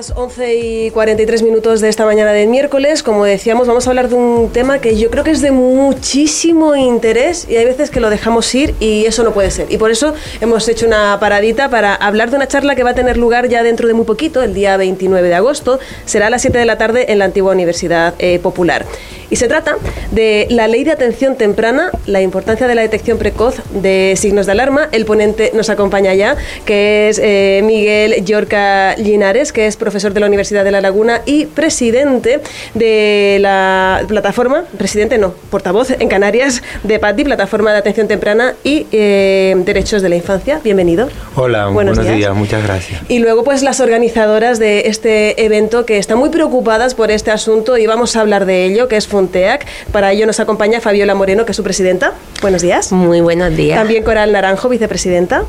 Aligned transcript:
las 0.00 0.14
11 0.16 0.54
y 0.54 0.90
43 0.92 1.42
minutos 1.42 1.82
de 1.82 1.90
esta 1.90 2.06
mañana 2.06 2.32
del 2.32 2.48
miércoles. 2.48 3.02
Como 3.02 3.26
decíamos, 3.26 3.68
vamos 3.68 3.86
a 3.86 3.90
hablar 3.90 4.08
de 4.08 4.14
un 4.14 4.50
tema 4.50 4.78
que 4.78 4.96
yo 4.96 5.10
creo 5.10 5.24
que 5.24 5.30
es 5.30 5.42
de 5.42 5.50
muchísimo 5.50 6.74
interés 6.74 7.46
y 7.46 7.56
hay 7.56 7.66
veces 7.66 7.90
que 7.90 8.00
lo 8.00 8.08
dejamos 8.08 8.54
ir 8.54 8.74
y 8.80 9.04
eso 9.04 9.22
no 9.24 9.32
puede 9.32 9.50
ser. 9.50 9.70
Y 9.70 9.76
por 9.76 9.90
eso 9.90 10.14
hemos 10.40 10.66
hecho 10.68 10.86
una 10.86 11.18
paradita 11.20 11.68
para 11.68 11.94
hablar 11.94 12.30
de 12.30 12.36
una 12.36 12.48
charla 12.48 12.74
que 12.76 12.82
va 12.82 12.90
a 12.90 12.94
tener 12.94 13.18
lugar 13.18 13.48
ya 13.48 13.62
dentro 13.62 13.88
de 13.88 13.92
muy 13.92 14.06
poquito, 14.06 14.42
el 14.42 14.54
día 14.54 14.78
29 14.78 15.28
de 15.28 15.34
agosto. 15.34 15.78
Será 16.06 16.28
a 16.28 16.30
las 16.30 16.40
7 16.40 16.56
de 16.56 16.64
la 16.64 16.78
tarde 16.78 17.12
en 17.12 17.18
la 17.18 17.26
antigua 17.26 17.52
Universidad 17.52 18.14
eh, 18.20 18.38
Popular. 18.38 18.86
Y 19.30 19.36
se 19.36 19.46
trata 19.46 19.76
de 20.10 20.48
la 20.50 20.66
ley 20.66 20.82
de 20.82 20.90
atención 20.90 21.36
temprana, 21.36 21.90
la 22.06 22.20
importancia 22.20 22.66
de 22.66 22.74
la 22.74 22.82
detección 22.82 23.16
precoz 23.16 23.56
de 23.72 24.14
signos 24.16 24.46
de 24.46 24.52
alarma. 24.52 24.88
El 24.90 25.04
ponente 25.04 25.52
nos 25.54 25.70
acompaña 25.70 26.14
ya, 26.14 26.36
que 26.64 27.08
es 27.08 27.20
eh, 27.22 27.62
Miguel 27.64 28.24
Yorca 28.24 28.96
Linares, 28.96 29.52
que 29.52 29.66
es 29.66 29.76
profesor 29.76 30.12
de 30.12 30.20
la 30.20 30.26
Universidad 30.26 30.64
de 30.64 30.72
La 30.72 30.80
Laguna 30.80 31.22
y 31.26 31.46
presidente 31.46 32.40
de 32.74 33.38
la 33.40 34.02
plataforma, 34.08 34.64
presidente 34.76 35.16
no, 35.18 35.32
portavoz 35.50 35.90
en 35.90 36.08
Canarias 36.08 36.62
de 36.82 36.98
PATI, 36.98 37.24
Plataforma 37.24 37.72
de 37.72 37.78
Atención 37.78 38.08
Temprana 38.08 38.54
y 38.64 38.86
eh, 38.90 39.54
Derechos 39.64 40.02
de 40.02 40.08
la 40.08 40.16
Infancia. 40.16 40.60
Bienvenido. 40.64 41.08
Hola, 41.36 41.68
buenos, 41.68 41.98
días. 42.00 42.34
muchas 42.34 42.64
gracias. 42.64 43.00
Y 43.08 43.20
luego 43.20 43.44
pues 43.44 43.62
las 43.62 43.80
organizadoras 43.80 44.58
de 44.58 44.88
este 44.88 45.44
evento 45.44 45.86
que 45.86 45.98
están 45.98 46.18
muy 46.18 46.30
preocupadas 46.30 46.94
por 46.94 47.12
este 47.12 47.30
asunto 47.30 47.76
y 47.76 47.86
vamos 47.86 48.16
a 48.16 48.22
hablar 48.22 48.44
de 48.44 48.64
ello, 48.64 48.88
que 48.88 48.96
es 48.96 49.06
Fonteac. 49.20 49.66
Para 49.92 50.12
ello 50.12 50.26
nos 50.26 50.40
acompaña 50.40 50.80
Fabiola 50.80 51.14
Moreno, 51.14 51.44
que 51.44 51.50
es 51.52 51.56
su 51.56 51.62
presidenta. 51.62 52.14
Buenos 52.40 52.62
días. 52.62 52.90
Muy 52.90 53.20
buenos 53.20 53.54
días. 53.54 53.78
También 53.78 54.02
Coral 54.02 54.32
Naranjo, 54.32 54.70
vicepresidenta. 54.70 55.44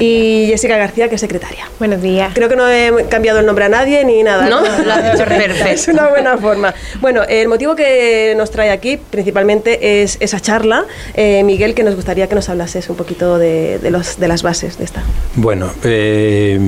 y 0.00 0.46
Jessica 0.48 0.76
García, 0.76 1.08
que 1.08 1.14
es 1.14 1.20
secretaria. 1.20 1.68
Buenos 1.78 2.02
días. 2.02 2.32
Creo 2.34 2.48
que 2.48 2.56
no 2.56 2.68
he 2.68 3.06
cambiado 3.08 3.38
el 3.38 3.46
nombre 3.46 3.64
a 3.66 3.68
nadie 3.68 4.04
ni 4.04 4.24
nada. 4.24 4.48
No, 4.48 4.60
lo 4.84 4.92
has 4.92 5.14
hecho 5.14 5.24
perfecto. 5.24 5.66
Es 5.66 5.86
una 5.86 6.08
buena 6.08 6.36
forma. 6.36 6.74
Bueno, 7.00 7.22
el 7.28 7.46
motivo 7.46 7.76
que 7.76 8.34
nos 8.36 8.50
trae 8.50 8.70
aquí 8.70 8.96
principalmente 8.96 10.02
es 10.02 10.16
esa 10.18 10.40
charla. 10.40 10.84
Eh, 11.14 11.44
Miguel, 11.44 11.74
que 11.74 11.84
nos 11.84 11.94
gustaría 11.94 12.28
que 12.28 12.34
nos 12.34 12.48
hablases 12.48 12.90
un 12.90 12.96
poquito 12.96 13.38
de, 13.38 13.78
los, 13.90 14.18
de 14.18 14.26
las 14.26 14.42
bases 14.42 14.78
de 14.78 14.84
esta. 14.84 15.04
Bueno, 15.36 15.70
eh, 15.84 16.58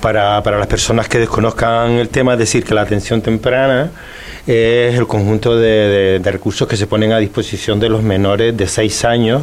para, 0.00 0.40
para 0.44 0.58
las 0.58 0.68
personas 0.68 1.08
que 1.08 1.18
desconozcan 1.18 1.92
el 1.92 2.08
tema, 2.08 2.36
decir 2.36 2.62
que 2.64 2.72
la 2.74 2.82
atención 2.82 3.20
temprana 3.20 3.90
es 4.48 4.98
el 4.98 5.06
conjunto 5.06 5.56
de, 5.58 6.20
recursos 6.24 6.66
que 6.66 6.76
se 6.76 6.86
ponen 6.86 7.12
a 7.12 7.18
disposición 7.18 7.78
de 7.78 7.90
los 7.90 8.02
menores 8.02 8.56
de 8.56 8.66
6 8.66 9.04
años 9.04 9.42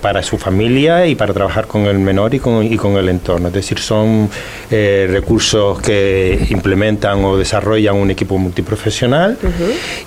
para 0.00 0.22
su 0.22 0.38
familia 0.38 1.06
y 1.06 1.16
para 1.16 1.34
trabajar 1.34 1.66
con 1.66 1.86
el 1.86 1.98
menor 1.98 2.32
y 2.34 2.38
con, 2.38 2.64
y 2.64 2.76
con 2.76 2.96
el 2.96 3.08
entorno. 3.08 3.48
Es 3.48 3.54
decir, 3.54 3.80
son 3.80 4.30
eh, 4.70 5.08
recursos 5.10 5.80
que 5.80 6.46
implementan 6.50 7.24
o 7.24 7.36
desarrollan 7.36 7.96
un 7.96 8.10
equipo 8.10 8.38
multiprofesional 8.38 9.36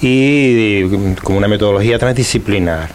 y, 0.01 0.83
con 1.15 1.35
una 1.35 1.49
metodología 1.49 1.99
transdisciplinar. 1.99 2.89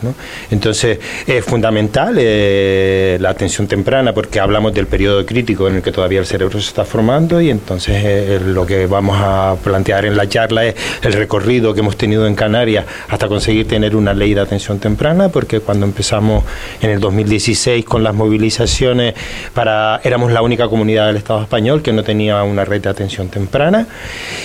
Entonces, 0.50 0.98
es 1.26 1.44
fundamental 1.44 2.16
eh, 2.18 3.18
la 3.20 3.30
atención 3.30 3.66
temprana 3.66 4.14
porque 4.14 4.40
hablamos 4.40 4.72
del 4.72 4.86
periodo 4.86 5.26
crítico 5.26 5.68
en 5.68 5.76
el 5.76 5.82
que 5.82 5.92
todavía 5.92 6.20
el 6.20 6.26
cerebro 6.26 6.58
se 6.58 6.68
está 6.68 6.86
formando 6.86 7.40
y 7.40 7.50
entonces 7.50 8.02
eh, 8.02 8.40
lo 8.44 8.64
que 8.64 8.86
vamos 8.86 9.18
a 9.20 9.56
plantear 9.62 10.06
en 10.06 10.16
la 10.16 10.26
charla 10.26 10.64
es 10.64 10.74
el 11.02 11.12
recorrido 11.12 11.33
que 11.42 11.80
hemos 11.80 11.96
tenido 11.96 12.26
en 12.26 12.34
Canarias 12.34 12.84
hasta 13.08 13.28
conseguir 13.28 13.66
tener 13.66 13.96
una 13.96 14.14
ley 14.14 14.34
de 14.34 14.40
atención 14.40 14.78
temprana, 14.78 15.28
porque 15.28 15.60
cuando 15.60 15.86
empezamos 15.86 16.44
en 16.80 16.90
el 16.90 17.00
2016 17.00 17.84
con 17.84 18.02
las 18.02 18.14
movilizaciones, 18.14 19.14
para 19.52 20.00
éramos 20.04 20.32
la 20.32 20.42
única 20.42 20.68
comunidad 20.68 21.06
del 21.06 21.16
Estado 21.16 21.42
español 21.42 21.82
que 21.82 21.92
no 21.92 22.02
tenía 22.02 22.42
una 22.42 22.64
red 22.64 22.82
de 22.82 22.88
atención 22.88 23.28
temprana, 23.28 23.86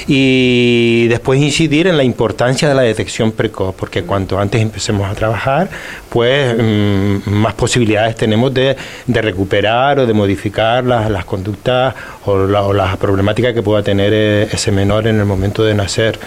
y 0.07 1.07
después 1.07 1.39
incidir 1.39 1.87
en 1.87 1.97
la 1.97 2.03
importancia 2.03 2.67
de 2.67 2.75
la 2.75 2.81
detección 2.81 3.31
precoz, 3.31 3.75
porque 3.75 4.03
cuanto 4.03 4.39
antes 4.39 4.61
empecemos 4.61 5.09
a 5.09 5.13
trabajar, 5.13 5.69
pues 6.09 6.55
mm, 6.57 7.29
más 7.29 7.53
posibilidades 7.53 8.15
tenemos 8.15 8.53
de, 8.53 8.75
de, 9.05 9.21
recuperar 9.21 9.99
o 9.99 10.05
de 10.05 10.13
modificar 10.13 10.83
las, 10.83 11.09
las 11.09 11.25
conductas 11.25 11.93
o, 12.25 12.73
las 12.73 12.97
problemáticas 12.97 13.53
que 13.53 13.61
pueda 13.61 13.83
tener 13.83 14.11
eh, 14.13 14.47
ese 14.51 14.71
menor 14.71 15.07
en 15.07 15.19
el 15.19 15.25
momento 15.25 15.63
de 15.63 15.73
nacer. 15.73 16.19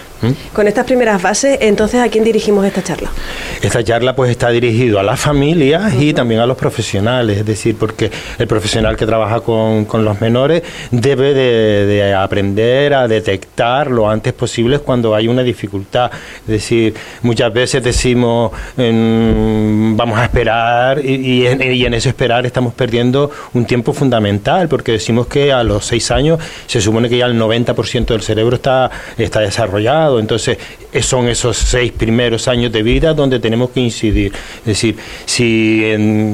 Con 0.53 0.67
estas 0.67 0.85
primeras 0.85 1.21
bases, 1.21 1.57
entonces, 1.61 1.99
¿a 1.99 2.07
quién 2.07 2.23
dirigimos 2.23 2.65
esta 2.65 2.81
charla? 2.81 3.09
Esta 3.61 3.83
charla 3.83 4.15
pues 4.15 4.31
está 4.31 4.49
dirigido 4.49 4.97
a 4.99 5.03
las 5.03 5.19
familias 5.19 5.93
y 5.99 6.13
también 6.13 6.39
a 6.39 6.45
los 6.45 6.55
profesionales, 6.55 7.39
es 7.39 7.45
decir, 7.45 7.75
porque 7.77 8.09
el 8.39 8.47
profesional 8.47 8.95
que 8.95 9.05
trabaja 9.05 9.41
con, 9.41 9.85
los 10.03 10.21
menores 10.21 10.63
debe 10.91 11.33
de, 11.33 12.13
aprender 12.13 12.93
a 12.93 13.07
detectar 13.07 13.91
lo 13.91 14.09
antes 14.09 14.33
posible 14.33 14.79
cuando 14.79 15.13
hay 15.13 15.27
una 15.27 15.43
dificultad. 15.43 16.09
Es 16.41 16.47
decir, 16.47 16.93
muchas 17.21 17.51
veces 17.51 17.83
decimos 17.83 18.51
vamos 19.95 20.19
a 20.19 20.25
esperar 20.25 21.03
y, 21.03 21.45
en, 21.47 21.93
ese 21.93 22.09
esperar 22.09 22.45
estamos 22.45 22.73
perdiendo 22.73 23.31
un 23.53 23.65
tiempo 23.65 23.93
fundamental 23.93 24.67
porque 24.67 24.93
decimos 24.93 25.27
que 25.27 25.51
a 25.51 25.63
los 25.63 25.85
seis 25.85 26.11
años 26.11 26.39
se 26.67 26.81
supone 26.81 27.09
que 27.09 27.17
ya 27.17 27.25
el 27.25 27.39
90% 27.39 28.05
del 28.05 28.21
cerebro 28.21 28.55
está, 28.55 28.91
está 29.17 29.39
desarrollado. 29.39 30.19
Entonces, 30.19 30.33
entonces, 30.33 31.05
son 31.05 31.27
esos 31.27 31.57
seis 31.57 31.91
primeros 31.91 32.47
años 32.47 32.71
de 32.71 32.83
vida 32.83 33.13
donde 33.13 33.39
tenemos 33.39 33.69
que 33.71 33.79
incidir. 33.79 34.31
Es 34.59 34.65
decir, 34.65 34.97
si 35.25 35.83
mm, 35.97 36.33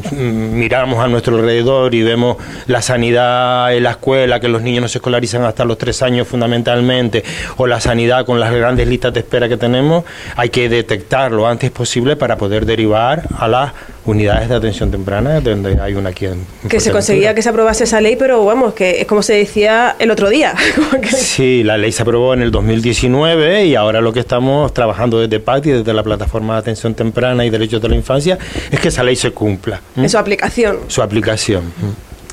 miramos 0.54 1.00
a 1.04 1.08
nuestro 1.08 1.38
alrededor 1.38 1.94
y 1.94 2.04
vemos 2.04 2.38
la 2.68 2.82
sanidad 2.82 3.76
en 3.76 3.84
la 3.84 3.92
escuela, 3.92 4.40
que 4.40 4.48
los 4.48 4.62
niños 4.62 4.82
no 4.84 4.88
se 4.88 4.98
escolarizan 4.98 5.44
hasta 5.44 5.66
los 5.66 5.78
tres 5.78 6.02
años 6.02 6.28
fundamentalmente, 6.28 7.24
o 7.58 7.68
la 7.68 7.80
sanidad 7.80 8.26
con 8.26 8.40
las 8.40 8.54
grandes 8.54 8.88
listas 8.88 9.14
de 9.14 9.22
espera 9.22 9.48
que 9.48 9.58
tenemos, 9.58 10.04
hay 10.36 10.50
que 10.50 10.70
detectar 10.70 11.32
lo 11.32 11.48
antes 11.48 11.72
posible 11.72 12.16
para 12.16 12.38
poder 12.38 12.66
derivar 12.66 13.28
a 13.38 13.48
las 13.48 13.74
unidades 14.06 14.50
de 14.50 14.56
atención 14.56 14.90
temprana, 14.92 15.40
donde 15.42 15.80
hay 15.80 15.94
una 15.94 16.10
aquí 16.10 16.26
en... 16.26 16.46
Que 16.68 16.80
se 16.80 16.92
conseguía 16.92 17.34
que 17.36 17.42
se 17.42 17.50
aprobase 17.50 17.84
esa 17.84 18.02
ley, 18.02 18.16
pero 18.16 18.44
vamos, 18.44 18.74
que 18.74 19.02
es 19.02 19.08
como 19.08 19.22
se 19.22 19.34
decía 19.34 19.96
el 20.00 20.12
otro 20.12 20.30
día. 20.30 20.56
sí, 21.16 21.64
la 21.64 21.78
ley 21.78 21.92
se 21.92 22.02
aprobó 22.02 22.34
en 22.34 22.42
el 22.42 22.52
2019 22.52 23.66
y 23.66 23.76
ahora 23.76 24.02
lo 24.02 24.12
que 24.12 24.20
estamos 24.20 24.74
trabajando 24.74 25.20
desde 25.20 25.40
PACTI, 25.40 25.72
desde 25.72 25.94
la 25.94 26.04
Plataforma 26.04 26.54
de 26.54 26.60
Atención 26.60 26.96
Temprana 26.96 27.46
y 27.46 27.50
Derechos 27.50 27.82
de 27.82 27.90
la 27.90 27.96
Infancia, 27.96 28.38
es 28.72 28.80
que 28.80 28.88
esa 28.88 29.04
ley 29.04 29.16
se 29.16 29.32
cumpla. 29.32 29.82
En 29.96 30.10
su 30.10 30.18
aplicación. 30.18 30.80
Su 30.88 31.02
aplicación 31.02 31.72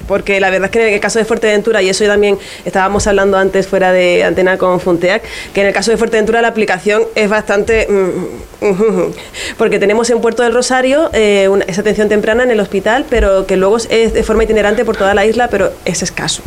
porque 0.06 0.40
la 0.40 0.50
verdad 0.50 0.66
es 0.66 0.70
que 0.70 0.88
en 0.88 0.94
el 0.94 1.00
caso 1.00 1.18
de 1.18 1.24
Fuerteventura, 1.24 1.82
y 1.82 1.88
eso 1.88 2.04
también 2.06 2.38
estábamos 2.64 3.06
hablando 3.06 3.36
antes 3.36 3.66
fuera 3.66 3.92
de 3.92 4.24
antena 4.24 4.58
con 4.58 4.80
Funteac, 4.80 5.22
que 5.52 5.60
en 5.60 5.68
el 5.68 5.72
caso 5.72 5.90
de 5.90 5.96
Fuerteventura 5.96 6.42
la 6.42 6.48
aplicación 6.48 7.02
es 7.14 7.28
bastante... 7.28 7.86
Mm, 7.88 8.46
porque 9.58 9.78
tenemos 9.78 10.08
en 10.10 10.20
Puerto 10.20 10.42
del 10.42 10.52
Rosario 10.52 11.10
eh, 11.12 11.48
esa 11.66 11.80
atención 11.80 12.08
temprana 12.08 12.42
en 12.42 12.50
el 12.50 12.60
hospital, 12.60 13.04
pero 13.08 13.46
que 13.46 13.56
luego 13.56 13.76
es 13.76 14.12
de 14.12 14.22
forma 14.22 14.44
itinerante 14.44 14.84
por 14.84 14.96
toda 14.96 15.14
la 15.14 15.26
isla, 15.26 15.48
pero 15.48 15.72
es 15.84 16.02
escaso. 16.02 16.42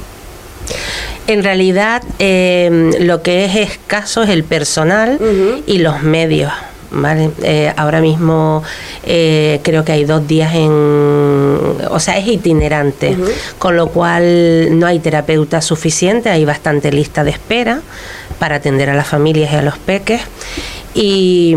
En 1.27 1.43
realidad, 1.43 2.01
eh, 2.17 2.91
lo 2.99 3.21
que 3.21 3.45
es 3.45 3.55
escaso 3.55 4.23
es 4.23 4.29
el 4.29 4.43
personal 4.43 5.19
y 5.67 5.77
los 5.79 6.01
medios. 6.01 6.51
¿Vale? 6.91 7.31
Eh, 7.43 7.73
ahora 7.75 8.01
mismo 8.01 8.63
eh, 9.03 9.59
creo 9.63 9.83
que 9.83 9.91
hay 9.91 10.05
dos 10.05 10.27
días 10.27 10.53
en... 10.55 10.69
O 11.89 11.99
sea, 11.99 12.17
es 12.17 12.27
itinerante, 12.27 13.17
con 13.57 13.75
lo 13.75 13.87
cual 13.87 14.77
no 14.79 14.87
hay 14.87 14.99
terapeuta 14.99 15.61
suficiente, 15.61 16.29
hay 16.29 16.45
bastante 16.45 16.91
lista 16.91 17.23
de 17.23 17.31
espera 17.31 17.81
para 18.39 18.55
atender 18.55 18.89
a 18.89 18.95
las 18.95 19.07
familias 19.07 19.51
y 19.53 19.55
a 19.55 19.61
los 19.61 19.77
peques. 19.77 20.21
Y, 20.95 21.53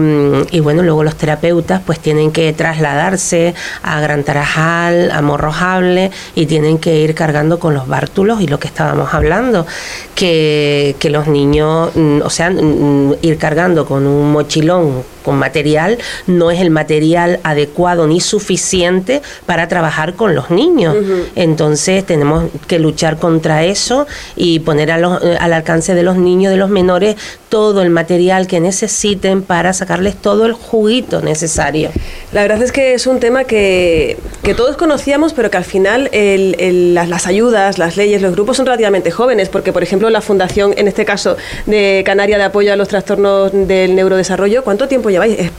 bueno, 0.60 0.82
luego 0.82 1.02
los 1.02 1.16
terapeutas 1.16 1.80
pues 1.84 1.98
tienen 1.98 2.32
que 2.32 2.52
trasladarse 2.52 3.54
a 3.82 4.00
Gran 4.00 4.24
Tarajal, 4.24 5.10
a 5.10 5.22
Morrojable 5.22 6.10
y 6.34 6.46
tienen 6.46 6.78
que 6.78 7.00
ir 7.00 7.14
cargando 7.14 7.58
con 7.58 7.74
los 7.74 7.88
bártulos 7.88 8.40
y 8.40 8.46
lo 8.46 8.60
que 8.60 8.68
estábamos 8.68 9.14
hablando, 9.14 9.66
que, 10.14 10.96
que 10.98 11.10
los 11.10 11.28
niños, 11.28 11.90
mm, 11.94 12.20
o 12.22 12.30
sea, 12.30 12.50
mm, 12.50 13.14
ir 13.22 13.38
cargando 13.38 13.86
con 13.86 14.06
un 14.06 14.32
mochilón 14.32 15.02
con 15.22 15.36
material 15.36 15.98
no 16.26 16.50
es 16.50 16.60
el 16.60 16.70
material 16.70 17.40
adecuado 17.42 18.06
ni 18.06 18.20
suficiente 18.20 19.22
para 19.46 19.68
trabajar 19.68 20.14
con 20.14 20.34
los 20.34 20.50
niños. 20.50 20.96
Entonces 21.34 22.04
tenemos 22.04 22.44
que 22.66 22.78
luchar 22.78 23.18
contra 23.18 23.64
eso 23.64 24.06
y 24.36 24.60
poner 24.60 24.90
a 24.90 24.98
los, 24.98 25.22
eh, 25.22 25.36
al 25.40 25.52
alcance 25.52 25.94
de 25.94 26.02
los 26.02 26.16
niños, 26.16 26.50
de 26.50 26.56
los 26.56 26.70
menores, 26.70 27.16
todo 27.48 27.82
el 27.82 27.90
material 27.90 28.46
que 28.46 28.60
necesiten 28.60 29.42
para 29.42 29.72
sacarles 29.72 30.16
todo 30.16 30.46
el 30.46 30.52
juguito 30.52 31.20
necesario. 31.20 31.90
La 32.32 32.42
verdad 32.42 32.62
es 32.62 32.72
que 32.72 32.94
es 32.94 33.06
un 33.06 33.20
tema 33.20 33.44
que, 33.44 34.16
que 34.42 34.54
todos 34.54 34.76
conocíamos, 34.76 35.34
pero 35.34 35.50
que 35.50 35.58
al 35.58 35.64
final 35.64 36.10
las, 36.12 37.08
las, 37.08 37.26
ayudas, 37.26 37.78
las 37.78 37.96
leyes, 37.96 38.22
los 38.22 38.32
grupos 38.32 38.56
son 38.56 38.66
relativamente 38.66 39.10
jóvenes, 39.10 39.48
porque 39.50 39.72
por 39.72 39.82
ejemplo 39.82 40.08
la 40.08 40.22
Fundación, 40.22 40.72
en 40.76 40.88
este 40.88 41.04
caso 41.04 41.36
de 41.66 42.02
Canaria 42.06 42.38
de 42.38 42.44
Apoyo 42.44 42.72
a 42.72 42.76
los 42.76 42.88
Trastornos 42.88 43.52
del 43.52 43.94
Neurodesarrollo, 43.94 44.64
¿cuánto 44.64 44.88
tiempo 44.88 45.10
lleváis? 45.12 45.38
Es 45.38 45.50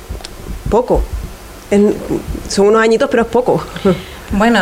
poco. 0.69 1.03
son 2.49 2.67
unos 2.67 2.81
añitos, 2.81 3.09
pero 3.09 3.23
es 3.23 3.29
poco. 3.29 3.63
Bueno, 4.33 4.59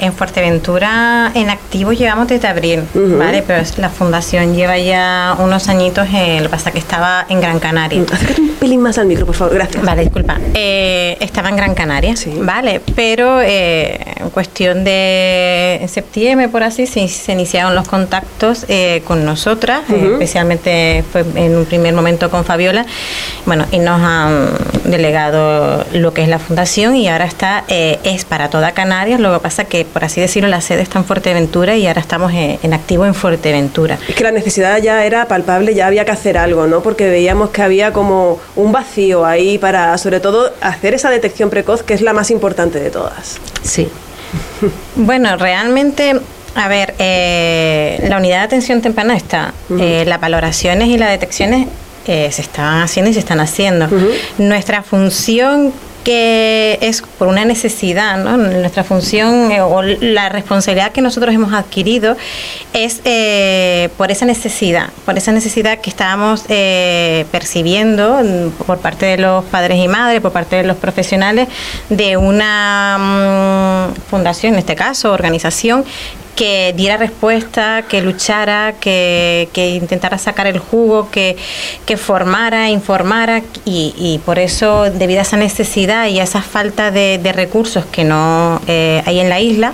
en 0.00 0.12
Fuerteventura 0.12 1.30
en 1.34 1.48
activo 1.48 1.92
llevamos 1.92 2.26
desde 2.26 2.48
abril, 2.48 2.82
¿vale? 2.94 3.44
Pero 3.46 3.62
la 3.76 3.88
fundación 3.88 4.56
lleva 4.56 4.76
ya 4.76 5.36
unos 5.38 5.68
añitos, 5.68 6.08
eh, 6.12 6.38
lo 6.38 6.44
que 6.44 6.48
pasa 6.48 6.72
que 6.72 6.80
estaba 6.80 7.24
en 7.28 7.40
Gran 7.40 7.60
Canaria. 7.60 8.00
Mm, 8.00 8.06
acércate 8.12 8.40
un 8.40 8.48
pelín 8.56 8.80
más 8.80 8.98
al 8.98 9.06
micro, 9.06 9.24
por 9.24 9.36
favor, 9.36 9.54
gracias. 9.54 9.84
Vale, 9.84 10.02
disculpa. 10.02 10.40
Eh, 10.52 11.16
estaba 11.20 11.48
en 11.48 11.56
Gran 11.56 11.74
Canaria, 11.74 12.16
sí. 12.16 12.32
¿vale? 12.36 12.80
Pero 12.96 13.40
eh, 13.40 14.00
en 14.16 14.30
cuestión 14.30 14.82
de 14.82 15.86
septiembre, 15.88 16.48
por 16.48 16.64
así, 16.64 16.88
se, 16.88 17.06
se 17.06 17.32
iniciaron 17.32 17.76
los 17.76 17.86
contactos 17.86 18.66
con 19.04 19.24
nosotras, 19.24 19.82
especialmente 19.88 21.04
fue 21.12 21.24
en 21.36 21.56
un 21.56 21.66
primer 21.66 21.94
momento 21.94 22.30
con 22.30 22.44
Fabiola, 22.44 22.84
bueno, 23.46 23.66
y 23.70 23.78
nos 23.78 24.00
han 24.00 24.48
delegado 24.84 25.84
lo 25.92 26.12
que 26.12 26.22
es 26.22 26.28
la 26.28 26.38
fundación 26.38 26.96
y 26.96 27.08
ahora 27.08 27.26
está, 27.26 27.64
es 27.68 28.24
para 28.24 28.50
toda 28.50 28.72
Canarias 29.04 29.20
lo 29.20 29.34
que 29.34 29.40
pasa 29.40 29.64
que, 29.64 29.84
por 29.84 30.02
así 30.02 30.22
decirlo, 30.22 30.48
la 30.48 30.62
sede 30.62 30.80
está 30.80 30.98
en 30.98 31.04
Fuerteventura 31.04 31.76
y 31.76 31.86
ahora 31.86 32.00
estamos 32.00 32.32
en, 32.32 32.72
activo 32.72 33.04
en 33.04 33.14
Fuerteventura. 33.14 33.98
Es 34.08 34.14
que 34.14 34.24
la 34.24 34.30
necesidad 34.30 34.80
ya 34.80 35.04
era 35.04 35.28
palpable, 35.28 35.74
ya 35.74 35.88
había 35.88 36.06
que 36.06 36.12
hacer 36.12 36.38
algo, 36.38 36.66
¿no? 36.66 36.80
Porque 36.80 37.10
veíamos 37.10 37.50
que 37.50 37.60
había 37.60 37.92
como 37.92 38.40
un 38.56 38.72
vacío 38.72 39.26
ahí 39.26 39.58
para, 39.58 39.98
sobre 39.98 40.20
todo, 40.20 40.50
hacer 40.62 40.94
esa 40.94 41.10
detección 41.10 41.50
precoz, 41.50 41.82
que 41.82 41.92
es 41.92 42.00
la 42.00 42.14
más 42.14 42.30
importante 42.30 42.80
de 42.80 42.88
todas. 42.88 43.36
Sí. 43.62 43.90
bueno, 44.96 45.36
realmente 45.36 46.18
a 46.54 46.68
ver, 46.68 46.94
eh, 46.98 48.06
la 48.08 48.16
unidad 48.16 48.38
de 48.38 48.44
atención 48.44 48.80
temprana 48.80 49.18
está. 49.18 49.52
Eh, 49.78 50.04
las 50.06 50.18
valoraciones 50.18 50.88
y 50.88 50.96
las 50.96 51.10
detecciones 51.10 51.68
eh, 52.06 52.30
se 52.32 52.40
estaban 52.40 52.80
haciendo 52.80 53.10
y 53.10 53.12
se 53.12 53.20
están 53.20 53.40
haciendo. 53.40 53.86
Nuestra 54.38 54.82
función 54.82 55.74
que 56.04 56.78
es 56.82 57.02
por 57.02 57.28
una 57.28 57.44
necesidad, 57.44 58.18
¿no? 58.18 58.36
nuestra 58.36 58.84
función 58.84 59.50
eh, 59.50 59.62
o 59.62 59.82
la 59.82 60.28
responsabilidad 60.28 60.92
que 60.92 61.00
nosotros 61.00 61.34
hemos 61.34 61.52
adquirido 61.52 62.16
es 62.74 63.00
eh, 63.04 63.88
por 63.96 64.10
esa 64.10 64.26
necesidad, 64.26 64.90
por 65.06 65.16
esa 65.16 65.32
necesidad 65.32 65.80
que 65.80 65.90
estábamos 65.90 66.44
eh, 66.48 67.24
percibiendo 67.32 68.20
por 68.66 68.78
parte 68.78 69.06
de 69.06 69.18
los 69.18 69.44
padres 69.46 69.78
y 69.78 69.88
madres, 69.88 70.20
por 70.20 70.32
parte 70.32 70.56
de 70.56 70.64
los 70.64 70.76
profesionales 70.76 71.48
de 71.88 72.16
una 72.16 73.90
mm, 73.94 74.00
fundación, 74.10 74.52
en 74.52 74.58
este 74.58 74.76
caso, 74.76 75.12
organización, 75.12 75.84
que 76.34 76.72
diera 76.76 76.96
respuesta, 76.96 77.82
que 77.88 78.00
luchara, 78.00 78.74
que, 78.80 79.48
intentara 79.54 80.18
sacar 80.18 80.46
el 80.46 80.58
jugo, 80.58 81.08
que, 81.10 81.36
formara, 81.96 82.70
informara 82.70 83.42
y, 83.64 84.20
por 84.24 84.38
eso, 84.38 84.90
debido 84.90 85.20
a 85.20 85.22
esa 85.22 85.36
necesidad 85.36 86.08
y 86.08 86.20
a 86.20 86.24
esa 86.24 86.42
falta 86.42 86.90
de, 86.90 87.32
recursos 87.34 87.84
que 87.86 88.04
no 88.04 88.60
eh, 88.66 89.02
hay 89.06 89.18
en 89.18 89.28
la 89.28 89.40
isla, 89.40 89.72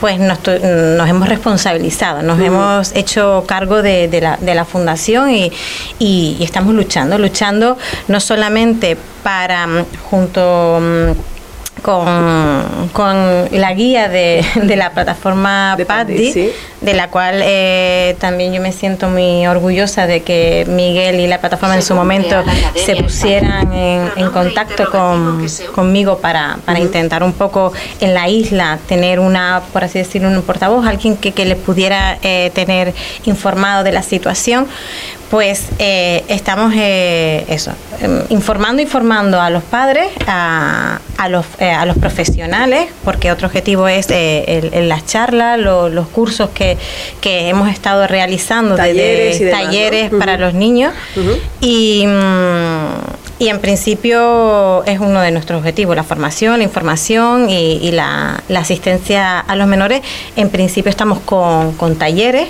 pues 0.00 0.18
nos, 0.18 0.38
hemos 1.08 1.28
responsabilizado, 1.28 2.22
nos 2.22 2.40
hemos 2.40 2.94
hecho 2.94 3.44
cargo 3.46 3.82
de, 3.82 4.08
la, 4.20 4.36
de 4.36 4.54
la, 4.54 4.64
fundación 4.64 5.30
y, 5.30 5.50
y, 5.98 6.36
estamos 6.40 6.74
luchando, 6.74 7.18
luchando 7.18 7.78
no 8.08 8.20
solamente 8.20 8.96
para 9.22 9.66
mm, 9.66 9.84
junto 10.10 10.78
mm, 10.80 11.35
con, 11.86 12.90
con 12.92 13.48
la 13.52 13.72
guía 13.72 14.08
de, 14.08 14.44
de 14.56 14.74
la 14.74 14.90
plataforma 14.90 15.76
de 15.76 15.86
de 16.80 16.94
la 16.94 17.10
cual 17.10 17.40
eh, 17.44 18.16
también 18.18 18.52
yo 18.52 18.60
me 18.60 18.72
siento 18.72 19.08
muy 19.08 19.46
orgullosa 19.46 20.08
de 20.08 20.22
que 20.22 20.66
Miguel 20.68 21.20
y 21.20 21.28
la 21.28 21.40
plataforma 21.40 21.76
en 21.76 21.82
su 21.82 21.94
momento 21.94 22.42
se 22.74 22.96
pusieran 22.96 23.72
en, 23.72 24.30
contacto 24.30 24.90
con, 24.90 25.46
conmigo 25.74 26.18
para, 26.18 26.58
para 26.64 26.80
intentar 26.80 27.22
un 27.22 27.32
poco 27.32 27.72
en 28.00 28.14
la 28.14 28.28
isla 28.28 28.78
tener 28.88 29.20
una, 29.20 29.62
por 29.72 29.84
así 29.84 29.98
decirlo, 30.00 30.28
un 30.28 30.42
portavoz, 30.42 30.86
alguien 30.86 31.16
que, 31.16 31.32
que 31.32 31.44
les 31.44 31.56
pudiera 31.56 32.18
eh, 32.22 32.50
tener 32.52 32.94
informado 33.24 33.84
de 33.84 33.92
la 33.92 34.02
situación 34.02 34.66
pues 35.30 35.66
eh, 35.78 36.24
estamos 36.28 36.72
eh, 36.76 37.44
eso, 37.48 37.72
em, 38.00 38.22
informando 38.28 38.82
y 38.82 38.86
formando 38.86 39.40
a 39.40 39.50
los 39.50 39.62
padres, 39.64 40.08
a, 40.26 41.00
a, 41.16 41.28
los, 41.28 41.44
eh, 41.58 41.70
a 41.70 41.84
los 41.84 41.98
profesionales, 41.98 42.88
porque 43.04 43.32
otro 43.32 43.48
objetivo 43.48 43.88
es 43.88 44.06
en 44.10 44.88
las 44.88 45.06
charlas, 45.06 45.58
los 45.58 46.06
cursos 46.08 46.50
que, 46.50 46.76
que, 47.20 47.48
hemos 47.48 47.68
estado 47.68 48.06
realizando, 48.06 48.76
talleres, 48.76 49.38
talleres 49.50 50.10
para 50.10 50.36
los 50.36 50.54
niños. 50.54 50.94
Y. 51.60 52.06
Mm, 52.06 53.26
y 53.38 53.48
en 53.48 53.60
principio 53.60 54.82
es 54.86 54.98
uno 54.98 55.20
de 55.20 55.30
nuestros 55.30 55.58
objetivos, 55.58 55.94
la 55.94 56.04
formación, 56.04 56.56
la 56.58 56.64
información 56.64 57.50
y, 57.50 57.90
la, 57.92 58.42
asistencia 58.56 59.40
a 59.40 59.56
los 59.56 59.68
menores. 59.68 60.00
En 60.36 60.48
principio 60.48 60.88
estamos 60.88 61.18
con, 61.20 61.72
con 61.72 61.96
talleres 61.96 62.48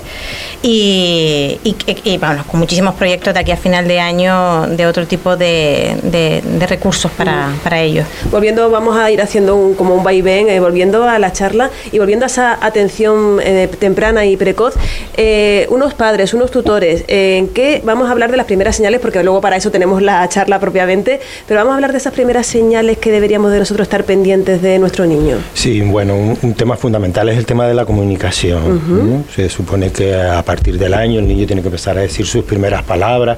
y, 0.62 1.58
y, 1.64 2.18
con 2.18 2.60
muchísimos 2.66 2.96
proyectos 2.96 3.32
de 3.32 3.38
aquí 3.38 3.52
a 3.52 3.56
final 3.56 3.86
de 3.86 4.00
año 4.00 4.66
de 4.66 4.88
otro 4.88 5.06
tipo 5.06 5.36
de, 5.36 5.96
de, 6.02 6.66
recursos 6.66 7.12
para, 7.12 7.54
para, 7.62 7.80
ellos. 7.80 8.04
Volviendo, 8.32 8.68
vamos 8.70 8.96
a 8.96 9.08
ir 9.08 9.22
haciendo 9.22 9.54
un, 9.54 9.74
como 9.74 9.94
un 9.94 10.02
vaivén, 10.02 10.48
eh, 10.48 10.58
volviendo 10.58 11.04
a 11.04 11.20
la 11.20 11.32
charla 11.32 11.70
y 11.92 12.00
volviendo 12.00 12.24
a 12.24 12.26
esa 12.26 12.58
atención 12.60 13.38
eh, 13.40 13.68
temprana 13.78 14.26
y 14.26 14.36
precoz, 14.36 14.74
eh, 15.16 15.68
unos 15.70 15.94
padres, 15.94 16.34
unos 16.34 16.50
tutores, 16.50 17.04
¿en 17.06 17.46
qué 17.50 17.82
vamos 17.84 18.08
a 18.08 18.10
hablar 18.10 18.32
de 18.32 18.36
las 18.36 18.46
primeras 18.46 18.74
señales? 18.74 18.98
Porque 18.98 19.22
luego 19.22 19.40
para 19.40 19.54
eso 19.54 19.70
tenemos 19.70 20.02
la 20.02 20.28
charla 20.28 20.58
propia 20.58 20.86
pero 20.86 21.60
vamos 21.60 21.72
a 21.72 21.74
hablar 21.76 21.92
de 21.92 21.98
esas 21.98 22.12
primeras 22.12 22.46
señales 22.48 22.98
que 22.98 23.12
deberíamos 23.12 23.52
de 23.52 23.60
nosotros 23.60 23.84
estar 23.86 24.02
pendientes 24.02 24.60
de 24.60 24.80
nuestro 24.80 25.06
niño. 25.06 25.36
Sí, 25.54 25.82
bueno, 25.82 26.16
un, 26.16 26.54
tema 26.54 26.76
fundamental 26.76 27.28
es 27.28 27.38
el 27.38 27.46
tema 27.46 27.68
de 27.68 27.74
la 27.74 27.84
comunicación. 27.84 29.24
Se 29.32 29.48
supone 29.48 29.90
que 29.90 30.14
a 30.14 30.42
partir 30.42 30.78
del 30.78 30.94
año 30.94 31.20
el 31.20 31.28
niño 31.28 31.46
tiene 31.46 31.62
que 31.62 31.68
empezar 31.68 31.96
a 31.98 32.00
decir 32.00 32.26
sus 32.26 32.44
primeras 32.56 32.82
palabras, 32.84 33.36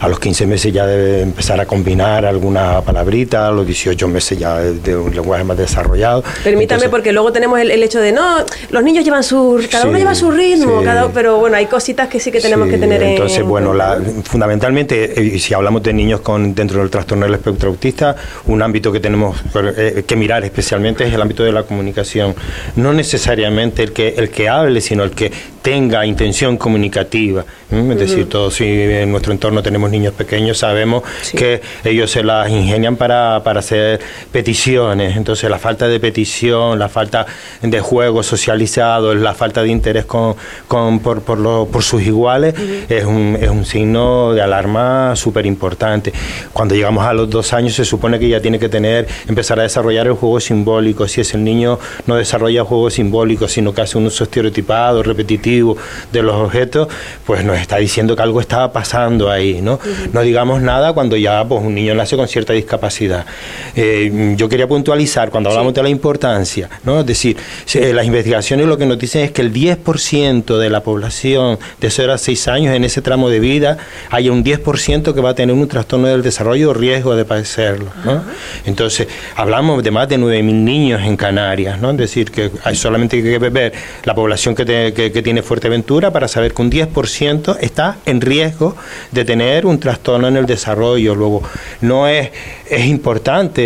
a 0.00 0.08
los 0.08 0.18
15 0.18 0.46
meses 0.46 0.72
ya 0.72 0.84
debe 0.84 1.22
empezar 1.22 1.60
a 1.60 1.66
combinar 1.66 2.26
alguna 2.26 2.80
palabrita, 2.80 3.46
a 3.46 3.50
los 3.52 3.64
18 3.64 4.08
meses 4.08 4.36
ya 4.36 4.58
de, 4.58 4.96
un 4.96 5.14
lenguaje 5.14 5.44
más 5.44 5.56
desarrollado. 5.56 6.24
Permítame, 6.42 6.88
porque 6.88 7.12
luego 7.12 7.30
tenemos 7.30 7.60
el, 7.60 7.70
hecho 7.82 8.00
de, 8.00 8.10
no, 8.10 8.38
los 8.70 8.82
niños 8.82 9.04
llevan 9.04 9.22
su, 9.22 9.64
cada 9.70 9.86
uno 9.86 9.96
lleva 9.96 10.16
su 10.16 10.32
ritmo, 10.32 10.82
cada, 10.82 11.08
pero 11.10 11.38
bueno, 11.38 11.56
hay 11.56 11.66
cositas 11.66 12.08
que 12.08 12.18
sí 12.18 12.32
que 12.32 12.40
tenemos 12.40 12.68
que 12.68 12.78
tener 12.78 13.00
entonces, 13.00 13.44
bueno, 13.44 13.72
la, 13.72 14.00
fundamentalmente, 14.24 15.36
eh, 15.36 15.38
si 15.38 15.54
hablamos 15.54 15.84
de 15.84 15.92
niños 15.92 16.20
con 16.20 16.52
dentro 16.52 16.80
del 16.80 16.90
trastorno 16.90 17.26
del 17.26 17.34
espectro 17.34 17.70
autista, 17.70 18.16
un 18.46 18.60
ámbito 18.60 18.90
que 18.90 18.98
tenemos 18.98 19.36
eh, 19.54 20.02
que 20.04 20.16
mirar 20.16 20.44
especialmente 20.44 21.04
es 21.04 21.14
el 21.14 21.22
ámbito 21.22 21.44
de 21.44 21.52
la 21.52 21.62
comunicación. 21.62 22.34
No 22.74 22.92
necesariamente 22.92 23.84
el 23.84 23.92
que, 23.92 24.14
el 24.16 24.30
que 24.30 24.48
hable, 24.48 24.80
sino 24.80 25.04
el 25.04 25.12
que 25.12 25.30
tenga 25.66 26.06
intención 26.06 26.56
comunicativa. 26.56 27.44
Es 27.68 27.98
decir, 27.98 28.15
todos 28.24 28.54
si 28.54 28.64
en 28.64 29.10
nuestro 29.10 29.32
entorno 29.32 29.62
tenemos 29.62 29.90
niños 29.90 30.14
pequeños, 30.14 30.58
sabemos 30.58 31.02
que 31.36 31.60
ellos 31.84 32.10
se 32.10 32.22
las 32.22 32.50
ingenian 32.50 32.96
para, 32.96 33.42
para, 33.44 33.60
hacer 33.60 34.00
peticiones. 34.32 35.16
Entonces, 35.16 35.48
la 35.50 35.58
falta 35.58 35.88
de 35.88 36.00
petición, 36.00 36.78
la 36.78 36.88
falta 36.88 37.26
de 37.62 37.80
juego 37.80 38.22
socializado, 38.22 39.14
la 39.14 39.34
falta 39.34 39.62
de 39.62 39.68
interés 39.68 40.04
con, 40.04 40.36
con 40.68 41.00
por, 41.00 41.22
por, 41.22 41.38
lo, 41.38 41.66
por, 41.66 41.82
sus 41.82 42.02
iguales 42.02 42.54
es, 42.88 43.04
un, 43.04 43.36
es 43.40 43.50
un 43.50 43.64
signo 43.64 44.32
de 44.32 44.42
alarma 44.42 45.14
súper 45.16 45.46
importante. 45.46 46.12
Cuando 46.52 46.74
llegamos 46.74 47.04
a 47.04 47.12
los 47.12 47.28
dos 47.28 47.52
años, 47.52 47.74
se 47.74 47.84
supone 47.84 48.18
que 48.18 48.28
ya 48.28 48.40
tiene 48.40 48.58
que 48.58 48.68
tener, 48.68 49.06
empezar 49.28 49.58
a 49.60 49.62
desarrollar 49.62 50.06
el 50.06 50.14
juego 50.14 50.40
simbólico. 50.40 51.08
Si 51.08 51.20
es 51.20 51.34
el 51.34 51.44
niño 51.44 51.78
no 52.06 52.16
desarrolla 52.16 52.64
juego 52.64 52.90
simbólico, 52.90 53.48
sino 53.48 53.74
que 53.74 53.82
hace 53.82 53.98
un 53.98 54.06
uso 54.06 54.24
estereotipado, 54.24 55.02
repetitivo, 55.02 55.76
de 56.12 56.22
los 56.22 56.34
objetos, 56.34 56.88
pues 57.24 57.44
nos 57.44 57.58
está 57.58 57.76
diciendo 57.76 58.05
que 58.14 58.22
algo 58.22 58.40
está 58.40 58.70
pasando 58.72 59.30
ahí, 59.30 59.60
¿no? 59.62 59.80
No 60.12 60.20
digamos 60.20 60.60
nada 60.62 60.92
cuando 60.92 61.16
ya 61.16 61.44
pues, 61.44 61.62
un 61.62 61.74
niño 61.74 61.94
nace 61.94 62.16
con 62.16 62.28
cierta 62.28 62.52
discapacidad. 62.52 63.26
Eh, 63.74 64.34
yo 64.36 64.48
quería 64.48 64.68
puntualizar 64.68 65.30
cuando 65.30 65.50
hablamos 65.50 65.74
de 65.74 65.82
la 65.82 65.88
importancia, 65.88 66.68
¿no? 66.84 67.00
Es 67.00 67.06
decir, 67.06 67.36
eh, 67.74 67.92
las 67.92 68.06
investigaciones 68.06 68.66
lo 68.66 68.76
que 68.76 68.86
nos 68.86 68.98
dicen 68.98 69.22
es 69.22 69.30
que 69.32 69.42
el 69.42 69.52
10% 69.52 70.58
de 70.58 70.70
la 70.70 70.82
población 70.82 71.58
de 71.80 71.90
0 71.90 72.12
a 72.12 72.18
6 72.18 72.48
años 72.48 72.74
en 72.74 72.84
ese 72.84 73.02
tramo 73.02 73.28
de 73.28 73.40
vida 73.40 73.78
hay 74.10 74.28
un 74.28 74.44
10% 74.44 75.14
que 75.14 75.20
va 75.20 75.30
a 75.30 75.34
tener 75.34 75.54
un 75.54 75.66
trastorno 75.68 76.08
del 76.08 76.22
desarrollo 76.22 76.70
o 76.70 76.74
riesgo 76.74 77.16
de 77.16 77.24
padecerlo, 77.24 77.90
¿no? 78.04 78.22
Entonces, 78.64 79.08
hablamos 79.34 79.82
de 79.82 79.90
más 79.90 80.08
de 80.08 80.18
9.000 80.18 80.42
niños 80.42 81.02
en 81.02 81.16
Canarias, 81.16 81.80
¿no? 81.80 81.90
Es 81.90 81.96
decir, 81.96 82.30
que 82.30 82.50
hay 82.64 82.76
solamente 82.76 83.22
que 83.22 83.38
ver 83.38 83.72
la 84.04 84.14
población 84.14 84.54
que, 84.54 84.92
que 84.94 85.22
tiene 85.22 85.42
Fuerteventura 85.42 86.10
para 86.12 86.28
saber 86.28 86.52
que 86.52 86.62
un 86.62 86.70
10% 86.70 87.58
está 87.60 87.95
en 88.04 88.20
riesgo 88.20 88.76
de 89.12 89.24
tener 89.24 89.66
un 89.66 89.78
trastorno 89.80 90.28
en 90.28 90.36
el 90.36 90.46
desarrollo. 90.46 91.14
Luego, 91.14 91.42
no 91.80 92.08
es, 92.08 92.30
es 92.68 92.84
importante 92.86 93.62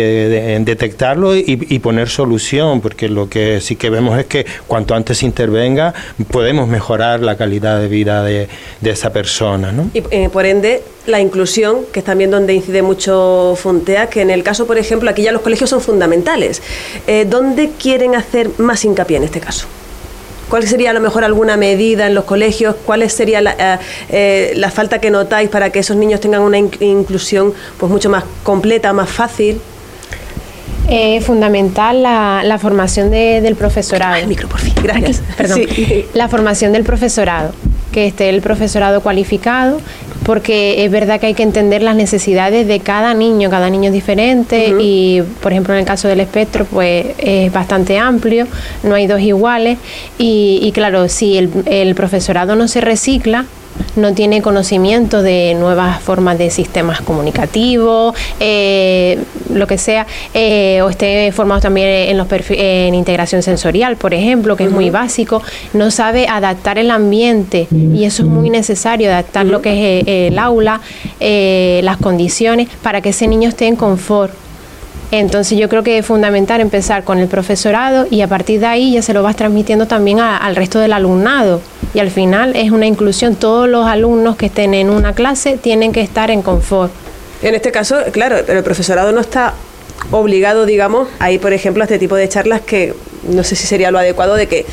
detectarlo 0.63 1.35
y, 1.35 1.79
poner 1.79 2.09
solución, 2.09 2.81
porque 2.81 3.09
lo 3.09 3.27
que 3.27 3.59
sí 3.61 3.75
que 3.75 3.89
vemos 3.89 4.19
es 4.19 4.25
que 4.25 4.45
cuanto 4.67 4.93
antes 4.93 5.23
intervenga, 5.23 5.93
podemos 6.29 6.67
mejorar 6.67 7.21
la 7.21 7.35
calidad 7.35 7.79
de 7.79 7.87
vida 7.87 8.23
de, 8.23 8.47
esa 8.83 9.11
persona. 9.11 9.71
¿no? 9.71 9.89
Y 9.93 10.03
eh, 10.11 10.29
por 10.31 10.45
ende, 10.45 10.83
la 11.07 11.19
inclusión, 11.19 11.85
que 11.91 11.99
están 11.99 12.17
viendo 12.17 12.37
donde 12.37 12.53
incide 12.53 12.81
mucho 12.81 13.55
Funtea, 13.57 14.09
que 14.09 14.21
en 14.21 14.29
el 14.29 14.43
caso, 14.43 14.67
por 14.67 14.77
ejemplo, 14.77 15.09
aquí 15.09 15.23
ya 15.23 15.31
los 15.31 15.41
colegios 15.41 15.69
son 15.69 15.81
fundamentales. 15.81 16.61
Eh, 17.07 17.25
¿Dónde 17.27 17.71
quieren 17.79 18.15
hacer 18.15 18.49
más 18.57 18.85
hincapié 18.85 19.17
en 19.17 19.23
este 19.23 19.39
caso? 19.39 19.67
¿Cuál 20.51 20.67
sería 20.67 20.89
a 20.89 20.93
lo 20.93 20.99
mejor 20.99 21.23
alguna 21.23 21.55
medida 21.55 22.07
en 22.07 22.13
los 22.13 22.25
colegios? 22.25 22.75
¿Cuál 22.85 23.09
sería 23.09 23.39
la, 23.39 23.55
eh, 23.57 23.79
eh, 24.09 24.51
la 24.57 24.69
falta 24.69 24.99
que 24.99 25.09
notáis 25.09 25.49
para 25.49 25.69
que 25.69 25.79
esos 25.79 25.95
niños 25.95 26.19
tengan 26.19 26.41
una 26.41 26.57
inclusión 26.57 27.53
pues 27.77 27.89
mucho 27.89 28.09
más 28.09 28.25
completa, 28.43 28.91
más 28.91 29.09
fácil? 29.09 29.61
Eh, 30.89 31.21
fundamental 31.21 32.03
la, 32.03 32.41
la 32.43 32.59
formación 32.59 33.11
del 33.11 33.55
profesorado. 33.55 34.15
el 34.15 34.27
micro, 34.27 34.49
por 34.49 34.59
fin. 34.59 34.73
Gracias. 34.83 35.21
perdón. 35.37 35.61
La 36.13 36.27
formación 36.27 36.73
del 36.73 36.83
profesorado, 36.83 37.53
que 37.93 38.07
esté 38.07 38.27
el 38.27 38.41
profesorado 38.41 38.99
cualificado, 38.99 39.79
porque 40.23 40.85
es 40.85 40.91
verdad 40.91 41.19
que 41.19 41.27
hay 41.27 41.33
que 41.33 41.43
entender 41.43 41.81
las 41.81 41.95
necesidades 41.95 42.67
de 42.67 42.79
cada 42.79 43.13
niño, 43.13 43.49
cada 43.49 43.69
niño 43.69 43.87
es 43.87 43.93
diferente 43.93 44.73
y, 44.79 45.21
por 45.41 45.51
ejemplo, 45.51 45.73
en 45.73 45.79
el 45.79 45.85
caso 45.85 46.07
del 46.07 46.19
espectro, 46.19 46.65
pues 46.65 47.07
es 47.17 47.51
bastante 47.51 47.97
amplio, 47.97 48.47
no 48.83 48.95
hay 48.95 49.07
dos 49.07 49.21
iguales 49.21 49.77
y, 50.17 50.59
y 50.61 50.71
claro, 50.71 51.09
si 51.09 51.37
el, 51.37 51.49
el 51.65 51.95
profesorado 51.95 52.55
no 52.55 52.67
se 52.67 52.81
recicla, 52.81 53.45
no 53.95 54.13
tiene 54.13 54.41
conocimiento 54.41 55.21
de 55.21 55.55
nuevas 55.55 56.01
formas 56.01 56.37
de 56.37 56.49
sistemas 56.49 57.01
comunicativos, 57.01 58.15
eh, 58.39 59.19
lo 59.53 59.67
que 59.67 59.77
sea, 59.77 60.07
eh, 60.33 60.81
o 60.81 60.89
esté 60.89 61.31
formado 61.31 61.61
también 61.61 61.87
en, 62.09 62.17
los 62.17 62.27
en 62.49 62.95
integración 62.95 63.43
sensorial, 63.43 63.95
por 63.97 64.13
ejemplo, 64.13 64.55
que 64.55 64.65
es 64.65 64.71
muy 64.71 64.89
básico, 64.89 65.41
no 65.73 65.91
sabe 65.91 66.27
adaptar 66.27 66.77
el 66.77 66.91
ambiente 66.91 67.67
y 67.71 68.05
eso 68.05 68.23
es 68.23 68.29
muy 68.29 68.49
necesario, 68.49 69.09
adaptar 69.09 69.45
lo 69.45 69.61
que 69.61 69.99
es 69.99 70.07
eh, 70.07 70.27
el 70.27 70.39
aula, 70.39 70.81
las 71.19 71.97
condiciones, 71.97 72.67
para 72.81 73.01
que 73.01 73.09
ese 73.09 73.27
niño 73.27 73.49
esté 73.49 73.67
en 73.67 73.75
confort. 73.75 74.40
Entonces 75.11 75.57
yo 75.57 75.67
creo 75.67 75.83
que 75.83 75.97
es 75.97 76.05
fundamental 76.05 76.61
empezar 76.61 77.03
con 77.03 77.19
el 77.19 77.27
profesorado 77.27 78.07
y 78.09 78.21
a 78.21 78.27
partir 78.27 78.61
de 78.61 78.65
ahí 78.65 78.93
ya 78.93 79.01
se 79.01 79.13
lo 79.13 79.21
vas 79.23 79.35
transmitiendo 79.35 79.85
también 79.85 80.19
al 80.19 80.55
resto 80.55 80.79
del 80.79 80.93
alumnado. 80.93 81.61
Y 81.93 81.99
al 81.99 82.09
final 82.09 82.55
es 82.55 82.71
una 82.71 82.85
inclusión, 82.85 83.35
todos 83.35 83.67
los 83.67 83.85
alumnos 83.85 84.37
que 84.37 84.45
estén 84.45 84.73
en 84.73 84.89
una 84.89 85.13
clase 85.13 85.57
tienen 85.57 85.91
que 85.91 85.99
estar 86.01 86.31
en 86.31 86.41
confort. 86.41 86.93
En 87.41 87.55
este 87.55 87.71
caso, 87.71 87.97
claro, 88.11 88.37
el 88.37 88.63
profesorado 88.63 89.11
no 89.11 89.19
está 89.19 89.53
obligado, 90.11 90.65
digamos, 90.65 91.09
a 91.19 91.31
ir, 91.31 91.41
por 91.41 91.51
ejemplo, 91.51 91.83
a 91.83 91.85
este 91.85 91.99
tipo 91.99 92.15
de 92.15 92.29
charlas 92.29 92.61
que 92.61 92.93
no 93.23 93.43
sé 93.43 93.55
si 93.55 93.67
sería 93.67 93.91
lo 93.91 93.99
adecuado 93.99 94.35
de 94.35 94.47
que 94.47 94.65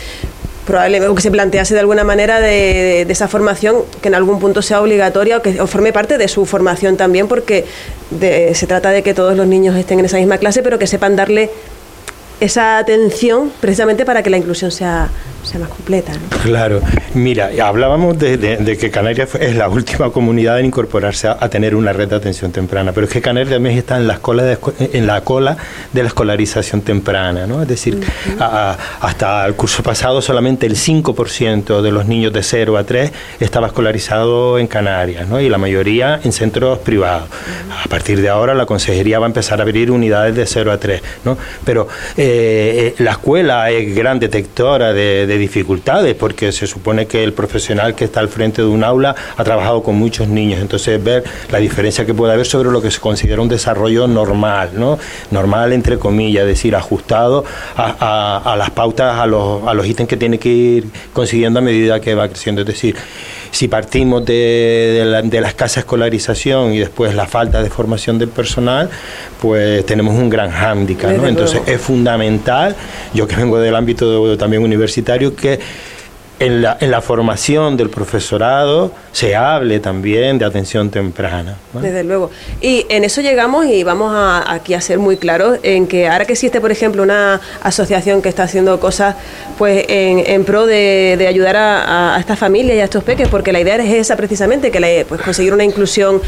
probablemente 0.68 1.14
que 1.14 1.22
se 1.22 1.30
plantease 1.30 1.72
de 1.72 1.80
alguna 1.80 2.04
manera 2.04 2.40
de, 2.40 3.00
esa 3.08 3.26
formación 3.26 3.84
que 4.02 4.08
en 4.08 4.14
algún 4.14 4.38
punto 4.38 4.60
sea 4.60 4.82
obligatoria 4.82 5.38
o 5.38 5.42
que 5.42 5.54
forme 5.66 5.94
parte 5.94 6.18
de 6.18 6.28
su 6.28 6.44
formación 6.44 6.98
también, 6.98 7.26
porque 7.26 7.64
se 8.10 8.66
trata 8.66 8.90
de 8.90 9.02
que 9.02 9.14
todos 9.14 9.34
los 9.34 9.46
niños 9.46 9.74
estén 9.76 9.98
en 9.98 10.04
esa 10.04 10.18
misma 10.18 10.36
clase, 10.36 10.62
pero 10.62 10.78
que 10.78 10.86
sepan 10.86 11.16
darle 11.16 11.50
esa 12.38 12.76
atención 12.76 13.50
precisamente 13.60 14.04
para 14.04 14.22
que 14.22 14.28
la 14.28 14.36
inclusión 14.36 14.70
sea, 14.70 15.08
sea 15.42 15.60
más 15.60 15.68
completa. 15.68 16.12
Claro, 16.42 16.80
mira, 17.14 17.50
hablábamos 17.62 18.18
de, 18.18 18.76
que 18.78 18.90
Canarias 18.90 19.34
es 19.36 19.56
la 19.56 19.68
última 19.68 20.10
comunidad 20.10 20.58
en 20.60 20.66
incorporarse 20.66 21.28
a, 21.28 21.48
tener 21.48 21.74
una 21.74 21.92
red 21.92 22.08
de 22.08 22.16
atención 22.16 22.52
temprana, 22.52 22.92
pero 22.92 23.06
es 23.06 23.12
que 23.12 23.20
Canarias 23.20 23.54
también 23.54 23.78
está 23.78 23.96
en 23.96 24.06
la 24.06 24.18
cola 24.18 24.42
de, 24.42 24.58
en 24.92 25.06
la 25.06 25.22
cola 25.22 25.56
de 25.92 26.02
la 26.02 26.08
escolarización 26.08 26.82
temprana, 26.82 27.46
¿no? 27.46 27.62
Es 27.62 27.68
decir, 27.68 28.00
hasta 29.00 29.46
el 29.46 29.54
curso 29.54 29.82
pasado 29.82 30.20
solamente 30.20 30.66
el 30.66 30.76
5% 30.76 31.80
de 31.80 31.92
los 31.92 32.06
niños 32.06 32.32
de 32.32 32.42
0 32.42 32.76
a 32.76 32.84
3 32.84 33.12
estaba 33.40 33.68
escolarizado 33.68 34.58
en 34.58 34.66
Canarias, 34.66 35.28
¿no? 35.28 35.40
Y 35.40 35.48
la 35.48 35.58
mayoría 35.58 36.20
en 36.22 36.32
centros 36.32 36.78
privados. 36.80 37.28
A 37.84 37.88
partir 37.88 38.20
de 38.20 38.28
ahora 38.28 38.54
la 38.54 38.66
consejería 38.66 39.18
va 39.18 39.26
a 39.26 39.28
empezar 39.28 39.60
a 39.60 39.62
abrir 39.62 39.90
unidades 39.90 40.34
de 40.34 40.46
0 40.46 40.72
a 40.72 40.78
3, 40.78 41.02
¿no? 41.24 41.38
Pero 41.64 41.88
eh, 42.16 42.94
eh, 42.98 43.02
la 43.02 43.12
escuela 43.12 43.70
es 43.70 43.94
gran 43.94 44.18
detectora 44.18 44.92
de 44.92 45.27
de 45.28 45.38
dificultades, 45.38 46.14
porque 46.14 46.50
se 46.50 46.66
supone 46.66 47.06
que 47.06 47.22
el 47.22 47.32
profesional 47.32 47.94
que 47.94 48.04
está 48.04 48.20
al 48.20 48.28
frente 48.28 48.62
de 48.62 48.68
un 48.68 48.82
aula 48.82 49.14
ha 49.36 49.44
trabajado 49.44 49.82
con 49.82 49.96
muchos 49.96 50.28
niños, 50.28 50.60
entonces 50.60 51.02
ver 51.02 51.24
la 51.50 51.58
diferencia 51.58 52.04
que 52.04 52.14
puede 52.14 52.32
haber 52.32 52.46
sobre 52.46 52.70
lo 52.70 52.82
que 52.82 52.90
se 52.90 52.98
considera 52.98 53.40
un 53.40 53.48
desarrollo 53.48 54.08
normal, 54.08 54.70
¿no? 54.74 54.98
Normal 55.30 55.72
entre 55.72 55.98
comillas, 55.98 56.42
es 56.42 56.48
decir, 56.48 56.74
ajustado 56.74 57.44
a, 57.76 58.54
las 58.58 58.70
pautas, 58.70 59.18
a 59.18 59.26
los, 59.26 59.66
a 59.66 59.74
los 59.74 59.86
ítems 59.86 60.08
que 60.08 60.16
tiene 60.16 60.38
que 60.38 60.48
ir 60.48 60.84
consiguiendo 61.12 61.58
a 61.60 61.62
medida 61.62 62.00
que 62.00 62.14
va 62.14 62.28
creciendo, 62.28 62.62
es 62.62 62.66
decir, 62.66 62.96
si 63.50 63.68
partimos 63.68 64.24
de, 64.24 65.02
la, 65.04 65.22
de, 65.22 65.40
la, 65.40 65.48
escasa 65.48 65.80
escolarización 65.80 66.74
y 66.74 66.78
después 66.78 67.14
la 67.14 67.26
falta 67.26 67.62
de 67.62 67.70
formación 67.70 68.18
del 68.18 68.28
personal, 68.28 68.90
pues 69.40 69.84
tenemos 69.86 70.14
un 70.14 70.28
gran 70.28 70.50
hándicap. 70.50 71.12
¿no? 71.12 71.26
Entonces 71.26 71.60
es 71.66 71.80
fundamental, 71.80 72.76
yo 73.14 73.26
que 73.26 73.36
vengo 73.36 73.58
del 73.58 73.74
ámbito 73.74 74.36
también 74.36 74.62
universitario, 74.62 75.34
que 75.34 75.58
en 76.38 76.62
la, 76.62 76.76
en 76.80 76.90
la, 76.90 77.00
formación 77.00 77.76
del 77.76 77.90
profesorado 77.90 78.92
se 79.12 79.34
hable 79.34 79.80
también 79.80 80.38
de 80.38 80.44
atención 80.44 80.90
temprana. 80.90 81.56
Desde 81.72 82.04
luego. 82.04 82.30
Y 82.60 82.86
en 82.88 83.04
eso 83.04 83.20
llegamos 83.20 83.66
y 83.66 83.82
vamos 83.82 84.12
a, 84.14 84.52
aquí 84.52 84.74
a 84.74 84.80
ser 84.80 84.98
muy 84.98 85.16
claros 85.16 85.58
en 85.62 85.86
que 85.86 86.08
ahora 86.08 86.24
que 86.24 86.32
existe, 86.32 86.60
por 86.60 86.70
ejemplo, 86.70 87.02
una 87.02 87.40
asociación 87.62 88.22
que 88.22 88.28
está 88.28 88.44
haciendo 88.44 88.78
cosas 88.78 89.16
pues 89.56 89.84
en, 89.88 90.20
en 90.26 90.44
pro 90.44 90.66
de, 90.66 91.16
de 91.18 91.26
ayudar 91.26 91.56
a, 91.56 92.14
a, 92.14 92.20
estas 92.20 92.38
familias 92.38 92.76
y 92.76 92.80
a 92.80 92.84
estos 92.84 93.04
peques, 93.04 93.28
porque 93.28 93.52
la 93.52 93.60
idea 93.60 93.76
es 93.76 93.94
esa 93.94 94.16
precisamente, 94.16 94.70
que 94.70 94.80
la, 94.80 94.88
pues 95.08 95.20
conseguir 95.20 95.52
una 95.52 95.64
inclusión 95.64 96.20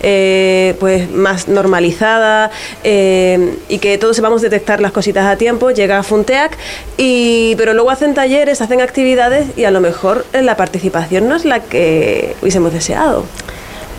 eh, 0.00 0.74
pues 0.80 1.10
más 1.10 1.48
normalizada 1.48 2.50
eh, 2.84 3.56
y 3.68 3.78
que 3.78 3.98
todos 3.98 4.16
sepamos 4.16 4.42
detectar 4.42 4.80
las 4.80 4.92
cositas 4.92 5.26
a 5.26 5.36
tiempo, 5.36 5.70
llega 5.70 5.98
a 5.98 6.02
Funteac, 6.02 6.56
y, 6.96 7.54
pero 7.56 7.74
luego 7.74 7.90
hacen 7.90 8.14
talleres, 8.14 8.60
hacen 8.60 8.80
actividades 8.80 9.46
y 9.56 9.64
a 9.64 9.70
lo 9.70 9.80
mejor 9.80 10.24
la 10.32 10.56
participación 10.56 11.28
no 11.28 11.36
es 11.36 11.44
la 11.44 11.60
que 11.60 12.36
hubiésemos 12.40 12.72
deseado. 12.72 13.24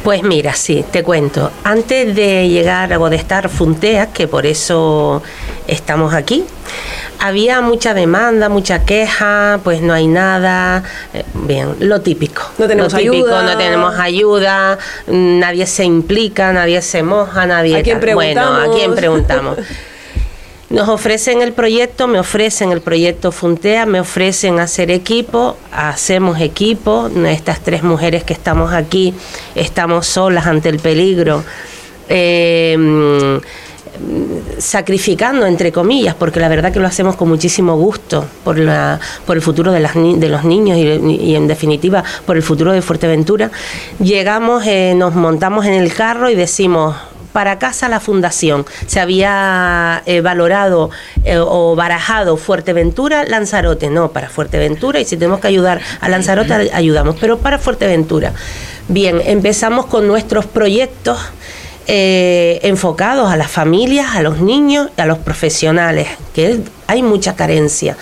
Pues 0.04 0.22
mira, 0.24 0.54
sí, 0.54 0.84
te 0.92 1.02
cuento. 1.02 1.50
Antes 1.64 2.14
de 2.14 2.50
llegar 2.50 2.92
o 2.98 3.10
de 3.10 3.16
estar 3.16 3.48
Funteac, 3.48 4.12
que 4.12 4.28
por 4.28 4.46
eso 4.46 5.24
estamos 5.66 6.14
aquí, 6.14 6.44
había 7.20 7.62
mucha 7.62 7.94
demanda, 7.94 8.50
mucha 8.50 8.84
queja, 8.84 9.62
pues 9.64 9.82
no 9.82 9.94
hay 9.94 10.08
nada. 10.08 10.84
Eh, 11.14 11.24
bien, 11.34 11.78
lo 11.80 12.02
típico. 12.02 12.44
No 12.58 12.68
tenemos 12.68 12.94
ayuda. 12.94 13.44
No 13.44 13.58
tenemos 13.58 13.98
ayuda, 13.98 14.78
nadie 15.08 15.66
se 15.66 15.86
implica, 15.86 16.52
nadie 16.52 16.82
se 16.82 17.02
moja, 17.02 17.46
nadie. 17.46 17.78
¿A 17.78 17.84
quién 17.84 18.02
preguntamos? 18.02 18.58
Bueno, 18.58 18.74
¿a 18.74 18.76
quién 18.76 18.96
preguntamos? 18.96 19.58
Nos 20.74 20.90
ofrecen 20.90 21.44
el 21.44 21.54
proyecto, 21.54 22.08
me 22.08 22.18
ofrecen 22.18 22.72
el 22.72 22.82
proyecto 22.82 23.32
Funtea, 23.32 23.86
me 23.86 24.00
ofrecen 24.00 24.60
hacer 24.60 24.90
equipo, 24.90 25.56
hacemos 25.72 26.42
equipo. 26.42 27.12
Estas 27.28 27.60
tres 27.60 27.84
mujeres 27.84 28.24
que 28.24 28.34
estamos 28.34 28.74
aquí 28.74 29.14
estamos 29.54 30.08
solas 30.08 30.48
ante 30.48 30.70
el 30.70 30.80
peligro. 30.80 31.44
Eh, 32.10 33.40
sacrificando 34.58 35.46
entre 35.46 35.72
comillas, 35.72 36.16
porque 36.16 36.40
la 36.40 36.50
verdad 36.50 36.74
que 36.74 36.80
lo 36.80 36.88
hacemos 36.88 37.16
con 37.16 37.30
muchísimo 37.30 37.78
gusto 37.78 38.26
por, 38.44 38.58
la, 38.58 39.00
por 39.28 39.36
el 39.38 39.44
futuro 39.44 39.72
de, 39.72 39.80
los 39.80 40.44
niños 40.44 40.76
y, 40.80 41.36
en 41.36 41.48
definitiva 41.48 42.04
por 42.26 42.36
el 42.36 42.42
futuro 42.42 42.72
de 42.72 42.82
Fuerteventura, 42.82 43.52
llegamos, 44.00 44.66
eh, 44.66 44.96
nos 44.96 45.14
montamos 45.14 45.68
en 45.68 45.74
el 45.74 45.94
carro 45.94 46.32
y 46.32 46.36
decimos, 46.36 46.96
para 47.34 47.60
casa 47.60 47.90
la 47.90 48.00
fundación. 48.00 48.66
Se 48.88 49.02
había 49.02 50.02
eh, 50.06 50.22
valorado 50.22 50.92
eh, 51.26 51.38
o 51.38 51.76
barajado 51.76 52.38
Fuerteventura, 52.38 53.26
Lanzarote, 53.26 53.90
no, 53.90 54.12
para 54.12 54.30
Fuerteventura, 54.30 55.02
y 55.02 55.06
si 55.06 55.18
tenemos 55.18 55.42
que 55.42 55.48
ayudar 55.48 55.82
a 56.00 56.08
Lanzarote, 56.08 56.72
ayudamos, 56.74 57.18
pero 57.20 57.40
para 57.40 57.60
Fuerteventura. 57.60 58.32
Bien, 58.88 59.22
empezamos 59.26 59.88
con 59.88 60.08
nuestros 60.08 60.46
proyectos 60.46 61.18
eh, 61.88 62.60
enfocados 62.64 63.30
a 63.32 63.36
las 63.36 63.52
familias, 63.52 64.16
a 64.16 64.22
los 64.22 64.40
niños, 64.40 64.90
a 64.96 65.06
los 65.06 65.18
profesionales, 65.18 66.08
que 66.34 66.62
hay 66.88 67.02
mucha 67.02 67.36
carencia. 67.36 67.98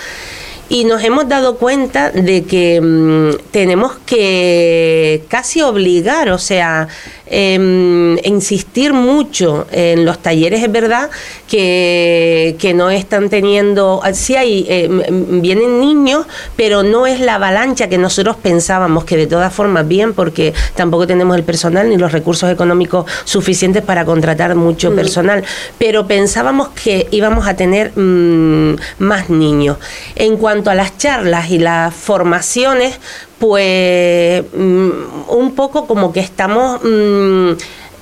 Y 0.71 0.85
nos 0.85 1.03
hemos 1.03 1.27
dado 1.27 1.57
cuenta 1.57 2.11
de 2.11 2.45
que 2.45 2.79
mm, 2.79 3.51
tenemos 3.51 3.97
que 4.05 5.21
casi 5.27 5.61
obligar, 5.61 6.29
o 6.29 6.37
sea, 6.37 6.87
Em, 7.33 8.17
insistir 8.25 8.91
mucho 8.91 9.65
en 9.71 10.03
los 10.03 10.19
talleres, 10.19 10.61
es 10.63 10.69
verdad 10.69 11.09
que, 11.47 12.57
que 12.59 12.73
no 12.73 12.89
están 12.89 13.29
teniendo, 13.29 14.01
sí 14.11 14.35
hay, 14.35 14.65
em, 14.67 15.41
vienen 15.41 15.79
niños, 15.79 16.25
pero 16.57 16.83
no 16.83 17.07
es 17.07 17.21
la 17.21 17.35
avalancha 17.35 17.87
que 17.87 17.97
nosotros 17.97 18.35
pensábamos, 18.35 19.05
que 19.05 19.15
de 19.15 19.27
todas 19.27 19.53
formas 19.53 19.87
bien, 19.87 20.13
porque 20.13 20.53
tampoco 20.75 21.07
tenemos 21.07 21.37
el 21.37 21.45
personal 21.45 21.87
ni 21.87 21.95
los 21.95 22.11
recursos 22.11 22.51
económicos 22.51 23.05
suficientes 23.23 23.81
para 23.81 24.03
contratar 24.03 24.53
mucho 24.55 24.91
mm. 24.91 24.95
personal, 24.95 25.43
pero 25.77 26.07
pensábamos 26.07 26.67
que 26.83 27.07
íbamos 27.11 27.47
a 27.47 27.55
tener 27.55 27.97
mm, 27.97 28.75
más 28.99 29.29
niños. 29.29 29.77
En 30.15 30.35
cuanto 30.35 30.60
a 30.69 30.75
las 30.75 30.97
charlas 30.97 31.49
y 31.49 31.57
las 31.57 31.93
formaciones, 31.93 32.99
pues 33.39 34.43
mm, 34.53 34.89
un 35.29 35.53
poco 35.55 35.87
como 35.87 36.13
que 36.13 36.19
estamos 36.19 36.81
mm, 36.83 37.51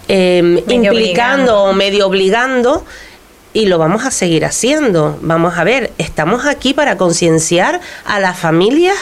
eh, 0.07 0.63
implicando 0.67 1.63
o 1.63 1.73
medio 1.73 2.07
obligando 2.07 2.83
y 3.53 3.65
lo 3.65 3.77
vamos 3.77 4.05
a 4.05 4.11
seguir 4.11 4.45
haciendo. 4.45 5.17
Vamos 5.21 5.57
a 5.57 5.63
ver, 5.63 5.91
estamos 5.97 6.45
aquí 6.45 6.73
para 6.73 6.97
concienciar 6.97 7.79
a 8.05 8.19
las 8.19 8.37
familias 8.37 8.95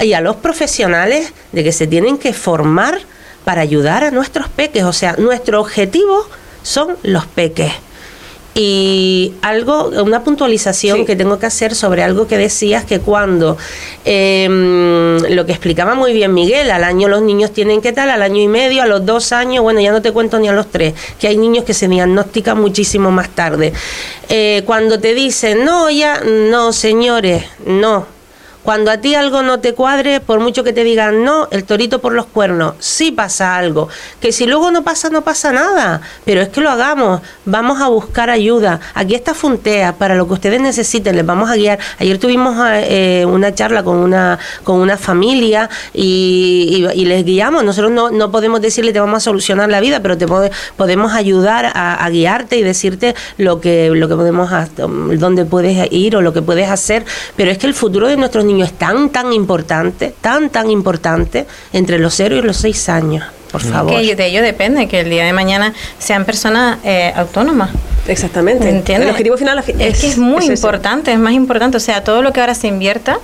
y 0.00 0.12
a 0.14 0.20
los 0.20 0.36
profesionales 0.36 1.32
de 1.52 1.64
que 1.64 1.72
se 1.72 1.86
tienen 1.86 2.18
que 2.18 2.32
formar 2.32 3.00
para 3.44 3.60
ayudar 3.60 4.04
a 4.04 4.10
nuestros 4.10 4.48
peques. 4.48 4.84
O 4.84 4.92
sea, 4.92 5.14
nuestro 5.18 5.60
objetivo 5.60 6.26
son 6.62 6.96
los 7.02 7.26
peques. 7.26 7.72
Y 8.54 9.32
algo, 9.40 9.88
una 10.02 10.22
puntualización 10.24 11.06
que 11.06 11.16
tengo 11.16 11.38
que 11.38 11.46
hacer 11.46 11.74
sobre 11.74 12.02
algo 12.02 12.26
que 12.26 12.36
decías, 12.36 12.84
que 12.84 13.00
cuando 13.00 13.56
em, 14.04 15.16
lo 15.34 15.46
que 15.46 15.52
explicaba 15.52 15.94
muy 15.94 16.12
bien 16.12 16.34
Miguel, 16.34 16.70
al 16.70 16.84
año 16.84 17.08
los 17.08 17.22
niños 17.22 17.52
tienen 17.52 17.80
que 17.80 17.92
tal, 17.92 18.10
al 18.10 18.20
año 18.20 18.42
y 18.42 18.48
medio, 18.48 18.82
a 18.82 18.86
los 18.86 19.06
dos 19.06 19.32
años, 19.32 19.62
bueno, 19.62 19.80
ya 19.80 19.90
no 19.90 20.02
te 20.02 20.12
cuento 20.12 20.38
ni 20.38 20.48
a 20.48 20.52
los 20.52 20.70
tres, 20.70 20.92
que 21.18 21.28
hay 21.28 21.38
niños 21.38 21.64
que 21.64 21.72
se 21.72 21.88
diagnostican 21.88 22.60
muchísimo 22.60 23.10
más 23.10 23.30
tarde. 23.30 23.72
Eh, 24.28 24.62
cuando 24.66 25.00
te 25.00 25.14
dicen, 25.14 25.64
no, 25.64 25.90
ya, 25.90 26.20
no, 26.20 26.74
señores, 26.74 27.44
no, 27.64 28.06
cuando 28.62 28.92
a 28.92 28.98
ti 28.98 29.14
algo 29.14 29.42
no 29.42 29.58
te 29.58 29.74
cuadre, 29.74 30.20
por 30.20 30.38
mucho 30.38 30.62
que 30.62 30.72
te 30.72 30.84
digan 30.84 31.24
no, 31.24 31.48
el 31.50 31.64
torito 31.64 32.00
por 32.00 32.12
los 32.12 32.26
cuernos, 32.26 32.74
sí 32.78 33.10
pasa 33.10 33.56
algo. 33.56 33.88
Que 34.20 34.30
si 34.30 34.46
luego 34.46 34.70
no 34.70 34.84
pasa, 34.84 35.10
no 35.10 35.22
pasa 35.22 35.52
nada. 35.52 36.00
Pero 36.24 36.40
es 36.40 36.48
que 36.48 36.60
lo 36.60 36.70
hagamos. 36.70 37.22
Vamos 37.44 37.80
a 37.80 37.88
buscar 37.88 38.30
ayuda. 38.30 38.80
Aquí 38.94 39.14
está 39.14 39.34
Funtea 39.34 39.94
para 39.94 40.14
lo 40.14 40.28
que 40.28 40.34
ustedes 40.34 40.60
necesiten. 40.60 41.16
Les 41.16 41.26
vamos 41.26 41.50
a 41.50 41.56
guiar. 41.56 41.80
Ayer 41.98 42.18
tuvimos 42.18 42.56
eh, 42.60 43.24
una 43.26 43.52
charla 43.52 43.82
con 43.82 43.96
una, 43.96 44.38
con 44.62 44.78
una 44.78 44.96
familia 44.96 45.68
y, 45.92 46.86
les 46.94 47.24
guiamos. 47.24 47.64
Nosotros 47.64 47.90
no, 47.90 48.10
no, 48.10 48.30
podemos 48.30 48.60
decirle 48.60 48.92
te 48.92 49.00
vamos 49.00 49.16
a 49.16 49.20
solucionar 49.20 49.68
la 49.70 49.80
vida, 49.80 50.00
pero 50.00 50.16
te 50.16 50.26
podemos 50.76 51.12
ayudar 51.12 51.72
a, 51.74 52.08
guiarte 52.10 52.58
y 52.58 52.62
decirte 52.62 53.14
lo 53.38 53.60
que, 53.60 53.90
lo 53.90 54.06
que 54.06 54.14
podemos, 54.14 54.50
dónde 54.76 55.44
puedes 55.46 55.90
ir 55.90 56.14
o 56.16 56.22
lo 56.22 56.32
que 56.32 56.42
puedes 56.42 56.68
hacer. 56.70 57.04
Pero 57.36 57.50
es 57.50 57.58
que 57.58 57.66
el 57.66 57.74
futuro 57.74 58.06
de 58.06 58.16
nuestros 58.16 58.44
niños 58.44 58.51
es 58.60 58.72
tan, 58.72 59.10
tan 59.10 59.32
importante, 59.32 60.14
tan, 60.20 60.50
tan 60.50 60.70
importante 60.70 61.46
entre 61.72 61.98
los 61.98 62.14
0 62.14 62.36
y 62.36 62.42
los 62.42 62.56
6 62.58 62.88
años. 62.88 63.24
Por 63.50 63.62
favor. 63.62 64.00
Que 64.00 64.16
de 64.16 64.26
ello 64.26 64.42
depende, 64.42 64.88
que 64.88 65.00
el 65.00 65.10
día 65.10 65.24
de 65.24 65.32
mañana 65.34 65.74
sean 65.98 66.24
personas 66.24 66.78
eh, 66.84 67.12
autónomas. 67.14 67.70
Exactamente. 68.08 68.68
¿Entiendes? 68.68 69.06
El 69.06 69.10
objetivo 69.10 69.36
final 69.36 69.58
es, 69.58 69.68
es 69.78 70.00
que 70.00 70.08
es 70.08 70.18
muy 70.18 70.46
importante, 70.46 71.12
es 71.12 71.18
más 71.18 71.34
importante. 71.34 71.76
O 71.76 71.80
sea, 71.80 72.02
todo 72.02 72.22
lo 72.22 72.32
que 72.32 72.40
ahora 72.40 72.54
se 72.54 72.66
invierta 72.66 73.18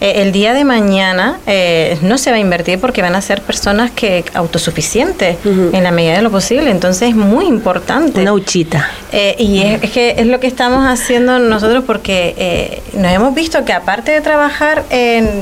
eh, 0.00 0.22
el 0.22 0.32
día 0.32 0.52
de 0.52 0.64
mañana 0.64 1.38
eh, 1.46 1.98
no 2.02 2.18
se 2.18 2.30
va 2.30 2.36
a 2.36 2.40
invertir 2.40 2.78
porque 2.78 3.00
van 3.00 3.14
a 3.14 3.20
ser 3.22 3.40
personas 3.40 3.90
que 3.90 4.24
autosuficientes 4.34 5.38
en 5.44 5.82
la 5.82 5.90
medida 5.90 6.16
de 6.16 6.22
lo 6.22 6.30
posible. 6.30 6.70
Entonces 6.70 7.10
es 7.10 7.16
muy 7.16 7.46
importante. 7.46 8.20
Una 8.20 8.34
huchita. 8.34 8.90
Eh, 9.12 9.36
y 9.38 9.62
es, 9.62 9.90
que 9.90 10.16
es 10.18 10.26
lo 10.26 10.38
que 10.38 10.46
estamos 10.46 10.84
haciendo 10.86 11.38
nosotros 11.38 11.84
porque 11.86 12.82
nos 12.94 13.12
hemos 13.12 13.34
visto 13.34 13.64
que 13.64 13.72
aparte 13.72 14.12
de 14.12 14.20
trabajar 14.20 14.84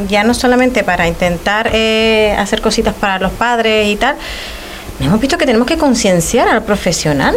ya 0.08 0.22
no 0.24 0.34
solamente 0.34 0.84
para 0.84 1.08
intentar 1.08 1.68
hacer 2.38 2.60
cositas 2.60 2.94
para 2.94 3.18
los 3.18 3.32
padres 3.32 3.88
y 3.88 3.96
tal, 3.96 4.16
hemos 5.00 5.20
visto 5.20 5.36
que 5.36 5.46
tenemos 5.46 5.66
que 5.66 5.76
concienciar 5.76 6.48
al 6.48 6.62
profesional 6.62 7.34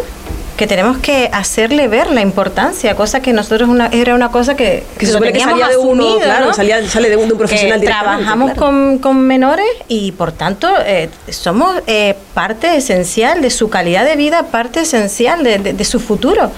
que 0.58 0.66
tenemos 0.66 0.98
que 0.98 1.30
hacerle 1.32 1.88
ver 1.88 2.10
la 2.10 2.22
importancia, 2.22 2.96
cosa 2.96 3.22
que 3.22 3.32
nosotros 3.32 3.70
una, 3.70 3.88
era 3.88 4.16
una 4.16 4.30
cosa 4.30 4.56
que, 4.56 4.84
que 4.98 5.06
se 5.06 5.14
supone 5.14 5.32
que 5.32 5.40
salía 5.40 5.68
de 5.68 5.78
uno, 5.78 6.18
claro, 6.18 6.52
salía, 6.52 6.86
sale 6.90 7.10
de 7.10 7.16
un, 7.16 7.30
profesional 7.38 7.80
Trabajamos 7.80 8.56
con, 8.56 8.98
con, 8.98 9.20
menores 9.20 9.68
y 9.88 10.12
por 10.14 10.32
tanto 10.32 10.68
eh, 10.84 11.10
somos 11.30 11.76
eh, 11.86 12.16
parte 12.34 12.76
esencial 12.76 13.42
de 13.42 13.52
su 13.52 13.70
calidad 13.70 14.04
de 14.04 14.16
vida, 14.16 14.44
parte 14.48 14.82
esencial 14.82 15.44
de, 15.44 15.60
de, 15.60 15.86
su 15.86 16.00
futuro. 16.00 16.52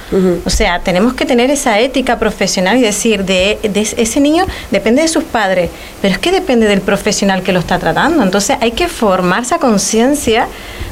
O 0.46 0.50
sea, 0.50 0.80
tenemos 0.80 1.13
que 1.13 1.26
tener 1.26 1.52
esa 1.52 1.80
ética 1.80 2.17
profesional 2.17 2.78
y 2.78 2.82
decir, 2.82 3.26
de, 3.26 3.60
de 3.62 3.82
ese 3.82 4.19
niño 4.21 4.45
depende 4.71 5.02
de 5.02 5.10
sus 5.10 5.26
padres, 5.26 5.69
pero 6.02 6.13
es 6.13 6.19
que 6.19 6.32
depende 6.32 6.67
del 6.67 6.82
profesional 6.82 7.43
que 7.43 7.52
lo 7.52 7.60
está 7.60 7.78
tratando. 7.80 8.24
Entonces 8.24 8.58
hay 8.62 8.71
que 8.71 8.88
formar 8.88 9.43
esa 9.43 9.58
conciencia 9.58 10.47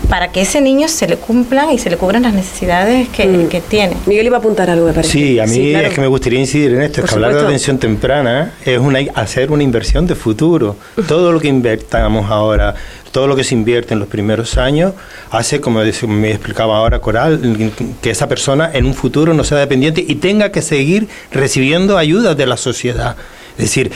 para 0.10 0.32
que 0.32 0.41
ese 0.41 0.62
niño 0.62 0.88
se 0.88 1.08
le 1.08 1.17
cumplan 1.17 1.72
y 1.72 1.80
se 1.80 1.89
le 1.89 1.98
cubran 1.98 2.24
las 2.24 2.34
necesidades 2.34 3.10
que, 3.10 3.26
mm. 3.26 3.48
que, 3.48 3.62
tiene. 3.62 3.98
Miguel 4.06 4.28
iba 4.28 4.38
a 4.38 4.39
apuntar 4.39 4.70
algo, 4.70 4.86
me 4.86 4.93
parece. 4.93 5.12
Sí, 5.12 5.39
a 5.39 5.46
mí 5.46 5.74
es 5.74 5.93
que 5.93 6.02
me 6.02 6.08
gustaría 6.08 6.39
incidir 6.39 6.74
en 6.74 6.82
esto, 6.82 7.02
es 7.02 7.10
que 7.10 7.15
hablar 7.15 7.34
de 7.34 7.41
atención 7.41 7.78
temprana 7.78 8.54
es 8.65 8.80
una, 8.80 9.00
hacer 9.15 9.52
una 9.52 9.63
inversión 9.63 10.08
de 10.08 10.15
futuro. 10.15 10.76
Todo 11.08 11.32
lo 11.32 11.39
que 11.39 11.48
invertamos 11.48 12.30
ahora, 12.32 12.76
todo 13.12 13.28
lo 13.28 13.36
que 13.36 13.43
se 13.43 13.56
invierte 13.56 13.93
en 13.93 14.00
los 14.00 14.08
primeros 14.08 14.58
años 14.58 14.93
hace, 15.32 15.60
como 15.60 15.82
me 16.08 16.32
explicaba 16.32 16.78
ahora 16.78 17.00
Coral, 17.00 17.72
que 18.02 18.10
esa 18.10 18.28
persona 18.28 18.70
en 18.74 18.86
un 18.86 18.93
futuro 18.93 19.34
no 19.34 19.43
sea 19.43 19.58
dependiente 19.58 20.04
y 20.08 20.15
tenga 20.15 20.52
que 20.52 20.62
seguir 20.62 21.08
recibiendo 21.32 21.98
ayuda 21.98 22.36
de 22.36 22.46
la 22.46 22.58
sociedad. 22.58 23.15
Es 23.58 23.65
decir, 23.65 23.91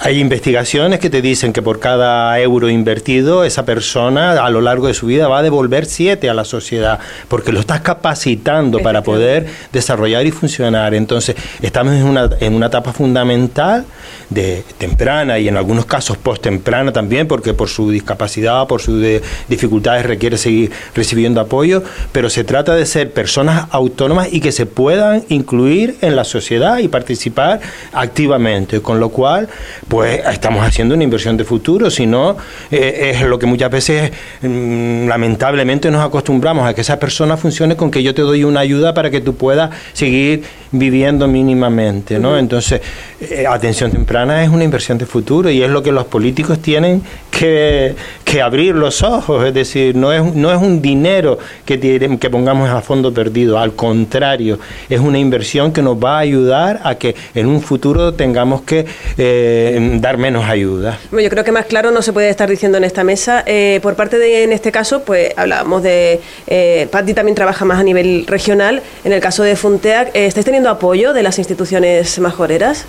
hay 0.00 0.20
investigaciones 0.20 1.00
que 1.00 1.08
te 1.08 1.22
dicen 1.22 1.54
que 1.54 1.62
por 1.62 1.80
cada 1.80 2.38
euro 2.38 2.68
invertido, 2.68 3.44
esa 3.44 3.64
persona 3.64 4.32
a 4.32 4.50
lo 4.50 4.60
largo 4.60 4.88
de 4.88 4.94
su 4.94 5.06
vida 5.06 5.26
va 5.26 5.38
a 5.38 5.42
devolver 5.42 5.86
siete 5.86 6.28
a 6.28 6.34
la 6.34 6.44
sociedad, 6.44 6.98
porque 7.28 7.50
lo 7.50 7.60
estás 7.60 7.80
capacitando 7.80 8.80
para 8.80 9.02
poder 9.02 9.46
desarrollar 9.72 10.26
y 10.26 10.32
funcionar. 10.32 10.94
Entonces, 10.94 11.34
estamos 11.62 11.94
en 11.94 12.04
una, 12.04 12.28
en 12.40 12.54
una 12.54 12.66
etapa 12.66 12.92
fundamental 12.92 13.86
de 14.28 14.64
temprana 14.78 15.38
y 15.38 15.48
en 15.48 15.56
algunos 15.56 15.86
casos 15.86 16.16
post-temprana 16.18 16.92
también, 16.92 17.26
porque 17.26 17.54
por 17.54 17.68
su 17.68 17.90
discapacidad, 17.90 18.66
por 18.66 18.82
sus 18.82 19.02
dificultades 19.48 20.04
requiere 20.04 20.36
seguir 20.36 20.72
recibiendo 20.94 21.40
apoyo, 21.40 21.82
pero 22.12 22.28
se 22.28 22.44
trata 22.44 22.74
de 22.74 22.86
ser 22.86 23.12
personas 23.12 23.66
autónomas 23.70 24.28
y 24.30 24.40
que 24.40 24.52
se 24.52 24.66
puedan 24.66 25.24
incluir 25.28 25.96
en 26.00 26.16
la 26.16 26.24
sociedad 26.24 26.78
y 26.78 26.88
participar 26.88 27.60
activamente, 27.92 28.80
con 28.80 29.00
lo 29.00 29.05
cual, 29.10 29.48
pues 29.88 30.20
estamos 30.30 30.64
haciendo 30.64 30.94
una 30.94 31.04
inversión 31.04 31.36
de 31.36 31.44
futuro, 31.44 31.90
si 31.90 32.06
no, 32.06 32.36
eh, 32.70 33.12
es 33.14 33.22
lo 33.22 33.38
que 33.38 33.46
muchas 33.46 33.70
veces 33.70 34.12
mm, 34.42 35.08
lamentablemente 35.08 35.90
nos 35.90 36.04
acostumbramos 36.04 36.68
a 36.68 36.74
que 36.74 36.80
esa 36.80 36.98
persona 36.98 37.36
funcione 37.36 37.76
con 37.76 37.90
que 37.90 38.02
yo 38.02 38.14
te 38.14 38.22
doy 38.22 38.44
una 38.44 38.60
ayuda 38.60 38.94
para 38.94 39.10
que 39.10 39.20
tú 39.20 39.34
puedas 39.34 39.70
seguir 39.92 40.44
viviendo 40.78 41.28
mínimamente, 41.28 42.18
¿no? 42.18 42.38
Entonces, 42.38 42.80
eh, 43.20 43.46
atención 43.48 43.90
temprana 43.90 44.42
es 44.42 44.48
una 44.48 44.64
inversión 44.64 44.98
de 44.98 45.06
futuro 45.06 45.50
y 45.50 45.62
es 45.62 45.70
lo 45.70 45.82
que 45.82 45.92
los 45.92 46.04
políticos 46.06 46.60
tienen 46.60 47.02
que, 47.30 47.94
abrir 48.42 48.74
los 48.74 49.02
ojos, 49.02 49.46
es 49.46 49.54
decir, 49.54 49.96
no 49.96 50.12
es, 50.12 50.22
no 50.34 50.52
es 50.52 50.60
un 50.60 50.82
dinero 50.82 51.38
que, 51.64 51.78
que 52.20 52.30
pongamos 52.30 52.68
a 52.68 52.82
fondo 52.82 53.12
perdido, 53.12 53.58
al 53.58 53.72
contrario, 53.72 54.58
es 54.90 55.00
una 55.00 55.18
inversión 55.18 55.72
que 55.72 55.80
nos 55.80 55.96
va 55.96 56.16
a 56.16 56.18
ayudar 56.18 56.80
a 56.84 56.96
que 56.96 57.14
en 57.34 57.46
un 57.46 57.62
futuro 57.62 58.12
tengamos 58.12 58.60
que 58.62 58.84
eh, 59.16 59.98
dar 60.00 60.18
menos 60.18 60.44
ayuda. 60.44 60.98
Bueno, 61.10 61.24
yo 61.24 61.30
creo 61.30 61.44
que 61.44 61.52
más 61.52 61.64
claro 61.64 61.90
no 61.90 62.02
se 62.02 62.12
puede 62.12 62.28
estar 62.28 62.48
diciendo 62.48 62.76
en 62.76 62.84
esta 62.84 63.04
mesa. 63.04 63.42
Eh, 63.46 63.80
por 63.82 63.94
parte 63.94 64.18
de, 64.18 64.44
en 64.44 64.52
este 64.52 64.70
caso, 64.70 65.02
pues 65.02 65.32
hablábamos 65.36 65.82
de, 65.82 66.20
eh, 66.46 66.88
Patti 66.90 67.14
también 67.14 67.34
trabaja 67.34 67.64
más 67.64 67.78
a 67.78 67.82
nivel 67.82 68.26
regional, 68.26 68.82
en 69.04 69.12
el 69.12 69.20
caso 69.20 69.42
de 69.42 69.56
Funteac, 69.56 70.10
¿estáis 70.14 70.44
teniendo 70.44 70.65
apoyo 70.70 71.12
de 71.12 71.22
las 71.22 71.38
instituciones 71.38 72.18
majoreras? 72.18 72.86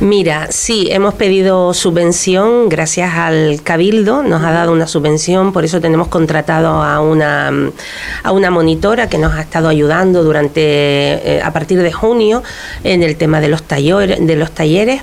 Mira, 0.00 0.48
sí, 0.50 0.88
hemos 0.90 1.14
pedido 1.14 1.72
subvención 1.72 2.68
gracias 2.68 3.14
al 3.14 3.62
Cabildo, 3.62 4.22
nos 4.22 4.42
ha 4.42 4.52
dado 4.52 4.72
una 4.72 4.86
subvención, 4.86 5.54
por 5.54 5.64
eso 5.64 5.80
tenemos 5.80 6.08
contratado 6.08 6.82
a 6.82 7.00
una, 7.00 7.50
a 8.22 8.32
una 8.32 8.50
monitora 8.50 9.08
que 9.08 9.16
nos 9.16 9.32
ha 9.32 9.40
estado 9.40 9.68
ayudando 9.68 10.22
durante 10.22 10.60
eh, 10.60 11.40
a 11.42 11.50
partir 11.52 11.82
de 11.82 11.92
junio 11.92 12.42
en 12.84 13.02
el 13.02 13.16
tema 13.16 13.40
de 13.40 13.48
los 13.48 13.62
talleres, 13.62 14.18
de 14.20 14.36
los 14.36 14.50
talleres 14.50 15.00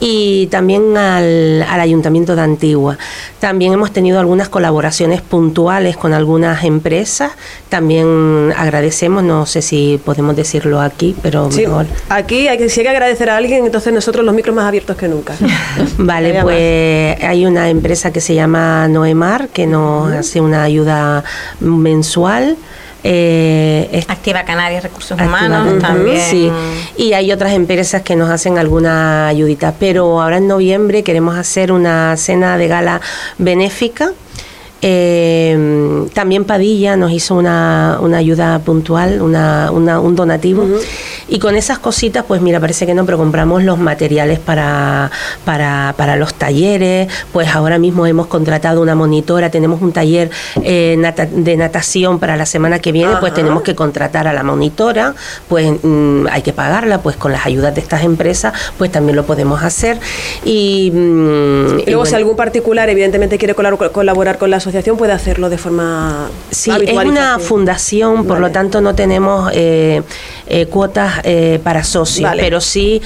y 0.00 0.46
también 0.46 0.96
al, 0.96 1.62
al 1.62 1.80
Ayuntamiento 1.80 2.36
de 2.36 2.42
Antigua. 2.42 2.98
También 3.40 3.72
hemos 3.72 3.92
tenido 3.92 4.20
algunas 4.20 4.48
colaboraciones 4.48 5.22
puntuales 5.22 5.96
con 5.96 6.12
algunas 6.12 6.64
empresas. 6.64 7.32
También 7.68 8.52
agradecemos, 8.56 9.22
no 9.22 9.46
sé 9.46 9.62
si 9.62 10.00
podemos 10.04 10.36
decirlo 10.36 10.80
aquí, 10.80 11.16
pero 11.22 11.48
mejor. 11.48 11.86
Aquí 12.08 12.48
hay 12.48 12.58
que, 12.58 12.68
si 12.68 12.80
hay 12.80 12.86
que 12.86 12.90
agradecer 12.90 13.30
a 13.30 13.36
alguien, 13.36 13.64
entonces 13.64 13.92
nosotros 13.92 14.24
los 14.24 14.34
micros 14.34 14.54
más 14.54 14.66
abiertos 14.66 14.96
que 14.96 15.08
nunca. 15.08 15.34
vale, 15.98 16.42
pues 16.42 17.22
hay 17.22 17.46
una 17.46 17.68
empresa 17.68 18.12
que 18.12 18.20
se 18.20 18.34
llama 18.34 18.88
Noemar 18.88 19.48
que 19.48 19.66
nos 19.66 20.12
hace 20.12 20.40
una 20.40 20.62
ayuda 20.62 21.24
mensual. 21.60 22.56
Eh, 23.04 24.04
Activa 24.08 24.44
Canarias 24.44 24.82
Recursos 24.82 25.18
Humanos 25.20 25.78
también. 25.80 26.20
Sí, 26.20 26.50
y 26.96 27.12
hay 27.12 27.32
otras 27.32 27.52
empresas 27.52 28.02
que 28.02 28.16
nos 28.16 28.30
hacen 28.30 28.58
alguna 28.58 29.28
ayudita, 29.28 29.74
pero 29.78 30.20
ahora 30.20 30.38
en 30.38 30.48
noviembre 30.48 31.02
queremos 31.02 31.36
hacer 31.36 31.72
una 31.72 32.16
cena 32.16 32.58
de 32.58 32.68
gala 32.68 33.00
benéfica. 33.38 34.12
Eh, 34.80 36.06
también 36.12 36.44
Padilla 36.44 36.96
nos 36.96 37.10
hizo 37.10 37.34
una, 37.34 37.98
una 38.00 38.18
ayuda 38.18 38.58
puntual, 38.60 39.20
una, 39.22 39.70
un 39.70 40.16
donativo. 40.16 40.66
Y 41.28 41.38
con 41.38 41.56
esas 41.56 41.78
cositas, 41.78 42.24
pues 42.26 42.40
mira, 42.40 42.58
parece 42.58 42.86
que 42.86 42.94
no, 42.94 43.04
pero 43.04 43.18
compramos 43.18 43.62
los 43.62 43.78
materiales 43.78 44.38
para, 44.38 45.10
para, 45.44 45.94
para 45.96 46.16
los 46.16 46.34
talleres, 46.34 47.08
pues 47.32 47.48
ahora 47.48 47.78
mismo 47.78 48.06
hemos 48.06 48.26
contratado 48.26 48.80
una 48.80 48.94
monitora, 48.94 49.50
tenemos 49.50 49.82
un 49.82 49.92
taller 49.92 50.30
eh, 50.62 50.96
de 51.32 51.56
natación 51.56 52.18
para 52.18 52.36
la 52.36 52.46
semana 52.46 52.78
que 52.78 52.92
viene, 52.92 53.16
pues 53.20 53.34
tenemos 53.34 53.62
que 53.62 53.74
contratar 53.74 54.26
a 54.26 54.32
la 54.32 54.42
monitora, 54.42 55.14
pues 55.48 55.72
mm, 55.82 56.26
hay 56.30 56.42
que 56.42 56.52
pagarla, 56.52 57.02
pues 57.02 57.16
con 57.16 57.32
las 57.32 57.44
ayudas 57.44 57.74
de 57.74 57.80
estas 57.80 58.04
empresas, 58.04 58.54
pues 58.78 58.90
también 58.90 59.16
lo 59.16 59.24
podemos 59.24 59.62
hacer. 59.62 59.98
Y, 60.44 60.90
mm, 60.92 61.88
luego, 61.88 62.06
si 62.06 62.14
algún 62.14 62.36
particular, 62.36 62.88
evidentemente, 62.88 63.38
quiere 63.38 63.54
colaborar 63.54 64.38
con 64.38 64.50
la 64.50 64.56
asociación, 64.56 64.96
puede 64.96 65.12
hacerlo 65.12 65.50
de 65.50 65.58
forma. 65.58 66.28
Sí, 66.50 66.70
es 66.70 66.96
una 66.96 67.38
fundación, 67.38 68.24
por 68.24 68.40
lo 68.40 68.50
tanto, 68.50 68.80
no 68.80 68.94
tenemos 68.94 69.50
eh, 69.52 70.02
eh, 70.46 70.66
cuotas 70.66 71.17
para 71.62 71.84
socios, 71.84 72.30
pero 72.36 72.60
sí 72.60 73.00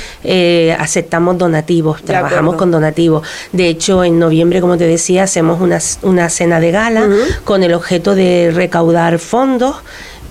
aceptamos 0.79 1.39
donativos, 1.39 2.03
trabajamos 2.03 2.57
con 2.57 2.71
donativos. 2.71 3.27
De 3.53 3.69
hecho, 3.69 4.05
en 4.05 4.19
noviembre, 4.19 4.61
como 4.61 4.77
te 4.77 4.87
decía, 4.87 5.25
hacemos 5.25 5.61
una, 5.61 5.79
una 6.03 6.29
cena 6.29 6.61
de 6.61 6.71
gala 6.71 7.09
con 7.45 7.63
el 7.63 7.75
objeto 7.75 8.15
de 8.15 8.53
recaudar 8.55 9.19
fondos 9.19 9.77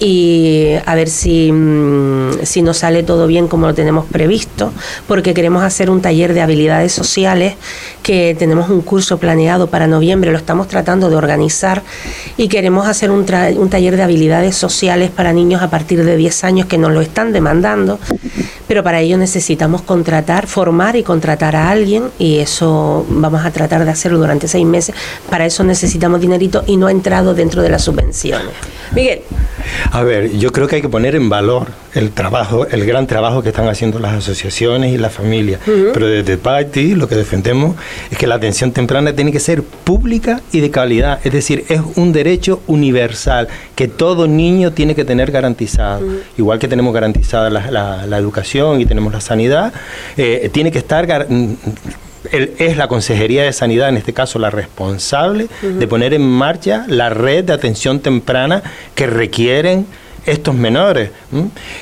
y 0.04 0.74
a 0.84 0.96
ver 0.96 1.10
si, 1.10 1.52
mm, 1.52 2.44
si 2.44 2.64
nos 2.64 2.80
sale 2.80 3.04
todo 3.04 3.28
bien 3.28 3.48
como 3.48 3.68
lo 3.68 3.76
tenemos 3.76 4.06
previsto, 4.06 4.74
porque 5.08 5.36
queremos 5.36 5.64
hacer 5.64 5.92
un 5.92 6.02
taller 6.02 6.34
de 6.34 6.42
habilidades 6.42 6.92
sociales 6.92 7.54
que 8.02 8.36
tenemos 8.38 8.72
un 8.72 8.82
curso 8.82 9.20
planeado 9.20 9.68
para 9.68 9.86
noviembre, 9.86 10.32
lo 10.32 10.40
estamos 10.40 10.68
tratando 10.68 11.12
de 11.12 11.18
organizar 11.18 11.84
y 12.36 12.48
queremos 12.48 12.88
hacer 12.88 13.12
un, 13.12 13.28
un 13.58 13.70
taller 13.70 13.96
de 13.96 14.02
habilidades 14.02 14.56
sociales 14.56 15.12
para 15.12 15.34
niños 15.34 15.62
a 15.62 15.70
partir 15.70 16.04
de 16.04 16.18
10 16.18 16.46
años 16.46 16.66
que 16.66 16.80
nos 16.80 16.92
lo 16.92 17.02
están 17.02 17.32
demandando, 17.32 18.00
pero 18.68 18.84
para 18.84 19.02
ello 19.02 19.20
necesitamos 19.20 19.84
contratar, 19.84 20.48
formar 20.48 20.96
y 20.96 21.04
contratar 21.04 21.56
a 21.56 21.70
alguien 21.70 22.06
y 22.18 22.40
eso 22.40 23.06
vamos 23.08 23.46
a 23.46 23.52
tratar 23.52 23.86
de 23.86 23.92
hacerlo 23.92 24.18
durante 24.18 24.48
seis 24.48 24.66
meses. 24.66 24.96
Para 25.30 25.46
eso 25.46 25.64
necesitamos 25.64 26.22
dinerito 26.22 26.64
y 26.66 26.78
no 26.78 26.88
ha 26.88 26.92
entrado 26.92 27.36
dentro 27.36 27.62
de 27.62 27.70
las 27.70 27.84
subvenciones. 27.84 28.56
Miguel. 28.96 29.22
A 29.92 30.04
ver, 30.04 30.38
yo 30.38 30.52
creo 30.52 30.68
que 30.68 30.78
hay 30.78 30.82
que 30.82 30.90
poner 30.90 31.16
en 31.16 31.30
valor 31.30 31.68
el 31.94 32.12
trabajo, 32.12 32.66
el 32.68 32.86
gran 32.86 33.08
trabajo 33.08 33.44
que 33.44 33.50
están 33.50 33.68
haciendo 33.68 34.00
las 34.00 34.14
asociaciones 34.14 34.94
y 34.94 34.98
las 34.98 35.14
familias. 35.14 35.62
Pero 35.66 36.08
desde 36.08 36.38
Party 36.38 36.96
lo 36.96 37.08
que 37.08 37.16
defendemos 37.16 37.76
es 38.10 38.18
que 38.18 38.28
la 38.28 38.36
atención 38.36 38.72
temprana 38.72 39.14
tiene 39.14 39.32
que 39.32 39.40
ser 39.40 39.64
pública 39.64 40.42
y 40.52 40.60
de 40.60 40.72
calidad. 40.72 41.20
Es 41.24 41.34
decir, 41.34 41.66
es 41.70 41.82
un 41.96 42.12
derecho 42.12 42.62
universal 42.68 43.48
que 43.76 43.88
todo 43.88 44.28
niño 44.28 44.72
tiene 44.72 44.96
que 44.96 45.06
tener 45.06 45.32
garantizado. 45.32 46.06
Igual 46.38 46.60
que 46.60 46.68
tenemos 46.68 46.94
garantizada 46.94 47.50
la, 47.50 48.18
educación 48.18 48.82
y 48.82 48.86
tenemos 48.86 49.12
la 49.12 49.22
sanidad, 49.22 49.74
eh, 50.16 50.50
tiene 50.54 50.72
que 50.72 50.78
estar 50.78 51.08
es 52.32 52.78
la 52.78 52.88
Consejería 52.88 53.44
de 53.44 53.54
Sanidad, 53.54 53.90
en 53.90 53.98
este 53.98 54.14
caso 54.14 54.40
la 54.40 54.50
responsable, 54.50 55.48
de 55.62 55.88
poner 55.88 56.14
en 56.14 56.22
marcha 56.22 56.86
la 56.88 57.10
red 57.10 57.46
de 57.46 57.54
atención 57.54 58.00
temprana 58.00 58.64
que 58.96 59.08
requieren 59.08 59.86
estos 60.26 60.54
menores. 60.54 61.10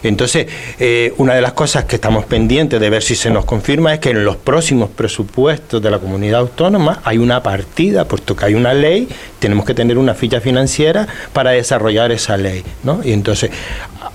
Entonces, 0.04 0.48
eh, 0.80 1.14
una 1.18 1.34
de 1.34 1.42
las 1.42 1.54
cosas 1.54 1.86
que 1.86 1.96
estamos 1.96 2.26
pendientes 2.26 2.80
de 2.80 2.90
ver 2.90 3.04
si 3.04 3.16
se 3.16 3.30
nos 3.30 3.46
confirma 3.46 3.94
es 3.94 4.00
que 4.00 4.12
en 4.12 4.24
los 4.24 4.38
próximos 4.38 4.90
presupuestos 4.90 5.82
de 5.82 5.92
la 5.92 6.00
comunidad 6.00 6.40
autónoma 6.42 7.02
hay 7.04 7.18
una 7.18 7.44
partida, 7.44 8.06
puesto 8.06 8.36
que 8.36 8.46
hay 8.46 8.54
una 8.54 8.74
ley, 8.74 9.10
tenemos 9.40 9.66
que 9.66 9.74
tener 9.74 9.98
una 9.98 10.14
ficha 10.14 10.40
financiera 10.40 11.08
para 11.34 11.52
desarrollar 11.52 12.12
esa 12.12 12.38
ley. 12.38 12.64
¿no? 12.84 13.02
Y 13.04 13.12
entonces, 13.12 13.52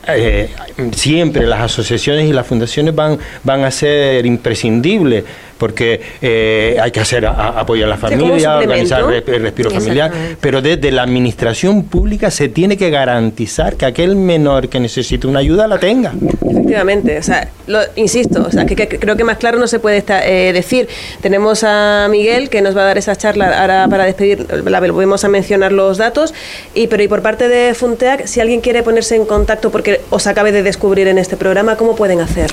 eh, 0.08 0.50
siempre 0.92 1.46
las 1.46 1.60
asociaciones 1.60 2.28
y 2.28 2.32
las 2.32 2.46
fundaciones 2.46 2.94
van, 2.94 3.18
van 3.42 3.64
a 3.64 3.70
ser 3.70 4.24
imprescindibles 4.24 5.24
porque 5.58 6.00
eh, 6.20 6.76
hay 6.80 6.90
que 6.90 7.00
hacer 7.00 7.26
apoyo 7.26 7.84
a 7.84 7.88
la 7.88 7.96
familia, 7.96 8.58
organizar 8.58 9.04
el 9.12 9.42
respiro 9.42 9.70
familiar, 9.70 10.12
pero 10.40 10.60
desde 10.62 10.90
la 10.90 11.02
administración 11.02 11.84
pública 11.84 12.30
se 12.30 12.48
tiene 12.48 12.76
que 12.76 12.90
garantizar 12.90 13.76
que 13.76 13.86
aquel 13.86 14.16
menor 14.16 14.68
que 14.68 14.80
necesite 14.80 15.26
una 15.26 15.40
ayuda 15.40 15.66
la 15.66 15.78
tenga. 15.78 16.12
Efectivamente, 16.48 17.18
o 17.18 17.22
sea, 17.22 17.48
lo, 17.66 17.80
insisto, 17.96 18.44
o 18.46 18.50
sea, 18.50 18.66
que, 18.66 18.76
creo 18.88 19.16
que 19.16 19.24
más 19.24 19.38
claro 19.38 19.58
no 19.58 19.66
se 19.66 19.78
puede 19.78 20.02
eh, 20.08 20.52
decir. 20.52 20.88
Tenemos 21.20 21.64
a 21.64 22.08
Miguel 22.10 22.48
que 22.50 22.62
nos 22.62 22.76
va 22.76 22.82
a 22.82 22.84
dar 22.86 22.98
esa 22.98 23.16
charla 23.16 23.60
ahora 23.60 23.86
para 23.88 24.04
despedir, 24.04 24.46
la 24.64 24.80
volvemos 24.80 25.24
a 25.24 25.28
mencionar 25.28 25.72
los 25.72 25.98
datos, 25.98 26.34
y 26.74 26.86
pero 26.86 27.02
y 27.02 27.08
por 27.08 27.22
parte 27.22 27.48
de 27.48 27.74
Funteac, 27.74 28.26
si 28.26 28.40
alguien 28.40 28.60
quiere 28.60 28.82
ponerse 28.82 29.16
en 29.16 29.24
contacto 29.24 29.70
porque 29.70 30.00
os 30.10 30.26
acabe 30.26 30.52
de 30.52 30.62
descubrir 30.62 31.08
en 31.08 31.18
este 31.18 31.36
programa, 31.36 31.76
¿cómo 31.76 31.96
pueden 31.96 32.20
hacer? 32.20 32.50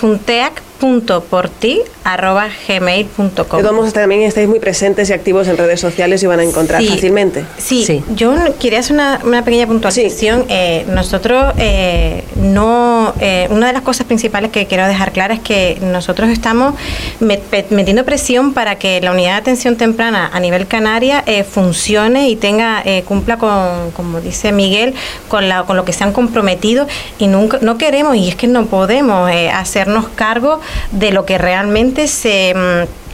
De 3.57 3.63
todos 3.63 3.93
también 3.93 4.21
estáis 4.21 4.47
muy 4.47 4.59
presentes 4.59 5.09
y 5.09 5.13
activos 5.13 5.47
en 5.47 5.57
redes 5.57 5.79
sociales 5.79 6.21
y 6.21 6.27
van 6.27 6.39
a 6.39 6.43
encontrar 6.43 6.83
fácilmente. 6.83 7.45
Sí, 7.57 8.03
yo 8.15 8.35
quería 8.59 8.79
hacer 8.79 8.93
una, 8.93 9.43
pequeña 9.43 9.65
puntualización. 9.65 10.45
Eh, 10.49 10.85
nosotros 10.87 11.53
eh, 11.57 12.23
no. 12.35 13.13
Eh, 13.19 13.47
una 13.49 13.67
de 13.67 13.73
las 13.73 13.81
cosas 13.81 14.05
principales 14.05 14.51
que 14.51 14.67
quiero 14.67 14.87
dejar 14.87 15.11
clara 15.11 15.33
es 15.33 15.39
que 15.39 15.77
nosotros 15.81 16.29
estamos 16.29 16.75
metiendo 17.19 18.05
presión 18.05 18.53
para 18.53 18.75
que 18.75 19.01
la 19.01 19.11
unidad 19.11 19.31
de 19.31 19.37
atención 19.37 19.75
temprana 19.75 20.29
a 20.31 20.39
nivel 20.39 20.67
canaria 20.67 21.23
funcione 21.49 22.29
y 22.29 22.35
tenga 22.35 22.83
cumpla 23.05 23.37
con, 23.37 23.91
como 23.91 24.21
dice 24.21 24.51
Miguel, 24.51 24.93
con, 25.27 25.49
la, 25.49 25.63
con 25.63 25.75
lo 25.75 25.85
que 25.85 25.93
se 25.93 26.03
han 26.03 26.13
comprometido 26.13 26.87
y 27.17 27.27
nunca 27.27 27.59
no 27.61 27.77
queremos 27.77 28.15
y 28.15 28.29
es 28.29 28.35
que 28.35 28.47
no 28.47 28.65
podemos 28.65 29.31
hacernos 29.51 30.07
cargo 30.09 30.59
de 30.91 31.11
lo 31.11 31.25
que 31.25 31.37
realmente 31.37 32.07
se 32.07 32.53
mm, 32.55 33.04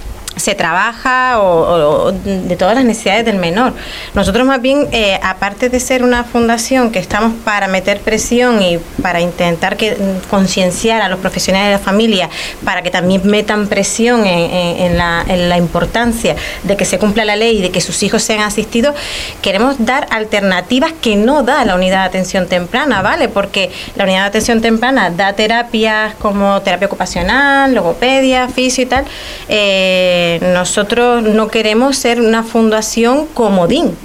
se 0.42 0.56
trabaja 0.56 1.40
o, 1.40 2.12
de 2.12 2.56
todas 2.56 2.76
las 2.76 2.84
necesidades 2.84 3.26
del 3.26 3.38
menor. 3.38 3.74
Nosotros 4.14 4.46
más 4.46 4.62
bien, 4.62 4.88
eh, 4.92 5.20
aparte 5.22 5.70
de 5.70 5.80
ser 5.80 6.04
una 6.04 6.24
fundación 6.24 6.92
que 6.92 7.00
estamos 7.00 7.34
para 7.46 7.68
meter 7.68 8.00
presión 8.00 8.62
y 8.62 8.80
para 9.02 9.22
intentar 9.22 9.78
que 9.78 9.92
mm, 9.92 10.30
concienciar 10.30 11.02
a 11.02 11.10
los 11.10 11.20
profesionales 11.20 11.68
de 11.68 11.74
la 11.74 11.80
familia 11.80 12.30
para 12.66 12.82
que 12.82 12.90
también 12.90 13.22
metan 13.26 13.68
presión 13.68 14.26
en, 14.26 14.98
la, 14.98 15.24
en, 15.28 15.50
la, 15.50 15.58
importancia 15.58 16.36
de 16.64 16.76
que 16.76 16.86
se 16.86 16.98
cumpla 16.98 17.24
la 17.26 17.36
ley 17.36 17.60
y 17.60 17.62
de 17.62 17.72
que 17.72 17.82
sus 17.82 18.02
hijos 18.04 18.24
sean 18.24 18.42
asistidos, 18.42 18.96
queremos 19.42 19.76
dar 19.80 20.08
alternativas 20.10 20.92
que 21.02 21.16
no 21.16 21.44
da 21.44 21.64
la 21.66 21.76
unidad 21.76 22.02
de 22.02 22.08
atención 22.08 22.48
temprana, 22.48 23.02
¿vale? 23.02 23.30
Porque 23.30 23.72
la 23.96 24.06
unidad 24.06 24.22
de 24.22 24.28
atención 24.28 24.62
temprana 24.62 25.10
da 25.10 25.34
terapias 25.34 26.16
como 26.16 26.62
terapia 26.62 26.88
ocupacional, 26.88 27.74
logopedia, 27.74 28.48
fisio 28.48 28.84
y 28.84 28.88
tal. 28.88 29.06
Eh, 29.48 30.31
nosotros 30.40 31.24
no 31.24 31.48
queremos 31.48 31.98
ser 31.98 32.22
una 32.22 32.44
fundación 32.44 33.26
comodín 33.28 33.96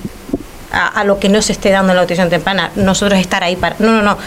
a, 0.72 0.88
a, 0.88 1.04
lo 1.04 1.18
que 1.18 1.28
no 1.28 1.40
se 1.42 1.52
esté 1.52 1.70
dando 1.70 1.94
la 1.94 2.00
nutrición 2.00 2.28
temprana. 2.28 2.70
Nosotros 2.76 3.18
estar 3.20 3.42
ahí 3.44 3.56
para... 3.56 3.76
No, 3.78 3.92
no, 3.92 4.02
no 4.02 4.18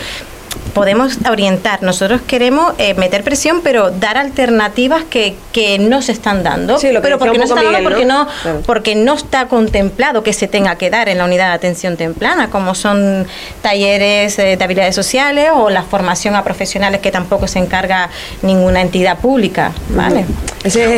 podemos 0.74 1.18
orientar. 1.30 1.84
Nosotros 1.84 2.22
queremos 2.26 2.74
eh, 2.78 2.94
meter 2.96 3.24
presión, 3.24 3.62
pero 3.64 3.92
dar 3.92 4.18
alternativas 4.18 5.04
que, 5.04 5.36
que 5.52 5.80
no 5.80 6.02
se 6.02 6.12
están 6.12 6.44
dando. 6.44 6.78
pero 7.02 7.20
porque 7.20 7.38
no, 7.38 7.44
está 7.44 7.62
porque, 7.84 8.06
¿no? 8.06 8.28
porque 8.66 8.96
no 8.96 9.14
está 9.16 9.48
contemplado 9.48 10.24
que 10.24 10.34
se 10.34 10.48
tenga 10.48 10.76
que 10.76 10.90
dar 10.90 11.10
en 11.10 11.18
la 11.18 11.26
unidad 11.26 11.50
de 11.50 11.54
atención 11.54 11.98
temprana, 11.98 12.50
como 12.50 12.76
son 12.76 13.28
talleres 13.62 14.38
eh, 14.40 14.58
de 14.58 14.64
habilidades 14.64 14.96
sociales 14.96 15.50
o 15.54 15.70
la 15.70 15.84
formación 15.84 16.36
a 16.36 16.44
profesionales 16.44 17.02
que 17.02 17.12
tampoco 17.12 17.48
se 17.48 17.60
encarga 17.60 18.10
ninguna 18.42 18.82
entidad 18.82 19.20
pública. 19.20 19.72
¿vale? 19.90 20.26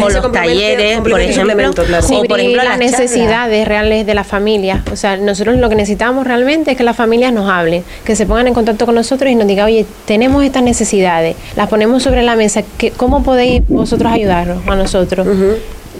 o 0.01 0.09
los 0.09 0.31
talleres, 0.31 0.99
por 1.01 1.19
ejemplo, 1.21 1.71
o 1.71 2.23
por 2.23 2.39
ejemplo 2.39 2.63
las 2.63 2.77
necesidades 2.77 3.67
reales 3.67 4.05
de 4.05 4.13
la 4.13 4.23
familia. 4.23 4.83
O 4.91 4.95
sea, 4.95 5.17
nosotros 5.17 5.57
lo 5.57 5.69
que 5.69 5.75
necesitamos 5.75 6.25
realmente 6.25 6.71
es 6.71 6.77
que 6.77 6.83
las 6.83 6.95
familias 6.95 7.33
nos 7.33 7.49
hablen, 7.49 7.83
que 8.03 8.15
se 8.15 8.25
pongan 8.25 8.47
en 8.47 8.53
contacto 8.53 8.85
con 8.85 8.95
nosotros 8.95 9.29
y 9.29 9.35
nos 9.35 9.47
digan 9.47 9.60
oye, 9.65 9.85
tenemos 10.05 10.43
estas 10.43 10.63
necesidades, 10.63 11.35
las 11.55 11.69
ponemos 11.69 12.03
sobre 12.03 12.23
la 12.23 12.35
mesa, 12.35 12.63
¿cómo 12.97 13.23
podéis 13.23 13.61
vosotros 13.67 14.11
ayudarnos 14.11 14.67
a 14.67 14.75
nosotros? 14.75 15.27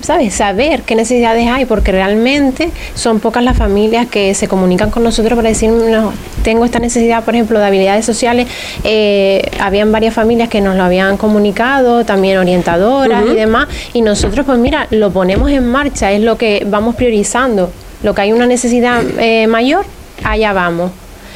¿sabes? 0.02 0.34
Saber 0.34 0.82
qué 0.82 0.96
necesidades 0.96 1.48
hay, 1.48 1.66
porque 1.66 1.92
realmente 1.92 2.72
son 2.96 3.20
pocas 3.20 3.44
las 3.44 3.58
familias 3.58 4.08
que 4.08 4.34
se 4.34 4.48
comunican 4.48 4.90
con 4.90 5.04
nosotros 5.04 5.36
para 5.36 5.50
decir, 5.50 5.70
no, 5.70 6.14
tengo 6.44 6.66
esta 6.66 6.80
necesidad, 6.80 7.24
por 7.24 7.36
ejemplo, 7.36 7.60
de 7.60 7.66
habilidades 7.66 8.06
sociales. 8.06 8.48
Eh, 8.84 9.42
habían 9.60 9.92
varias 9.92 10.14
familias 10.14 10.50
que 10.50 10.62
nos 10.62 10.76
lo 10.76 10.84
habían 10.84 11.18
comunicado, 11.18 12.06
también 12.06 12.38
orientadoras 12.38 13.24
y 13.26 13.36
demás, 13.36 13.68
y 13.94 14.02
nosotros, 14.02 14.46
pues 14.46 14.58
mira, 14.58 14.88
lo 14.90 15.12
ponemos 15.12 15.50
en 15.52 15.68
marcha, 15.68 16.12
es 16.12 16.22
lo 16.22 16.38
que 16.38 16.66
vamos 16.68 16.96
priorizando. 16.96 17.72
Lo 18.04 18.16
que 18.16 18.22
hay 18.22 18.32
una 18.32 18.48
necesidad 18.48 19.04
eh, 19.20 19.46
mayor, 19.46 19.86
allá 20.24 20.54
vamos 20.54 20.92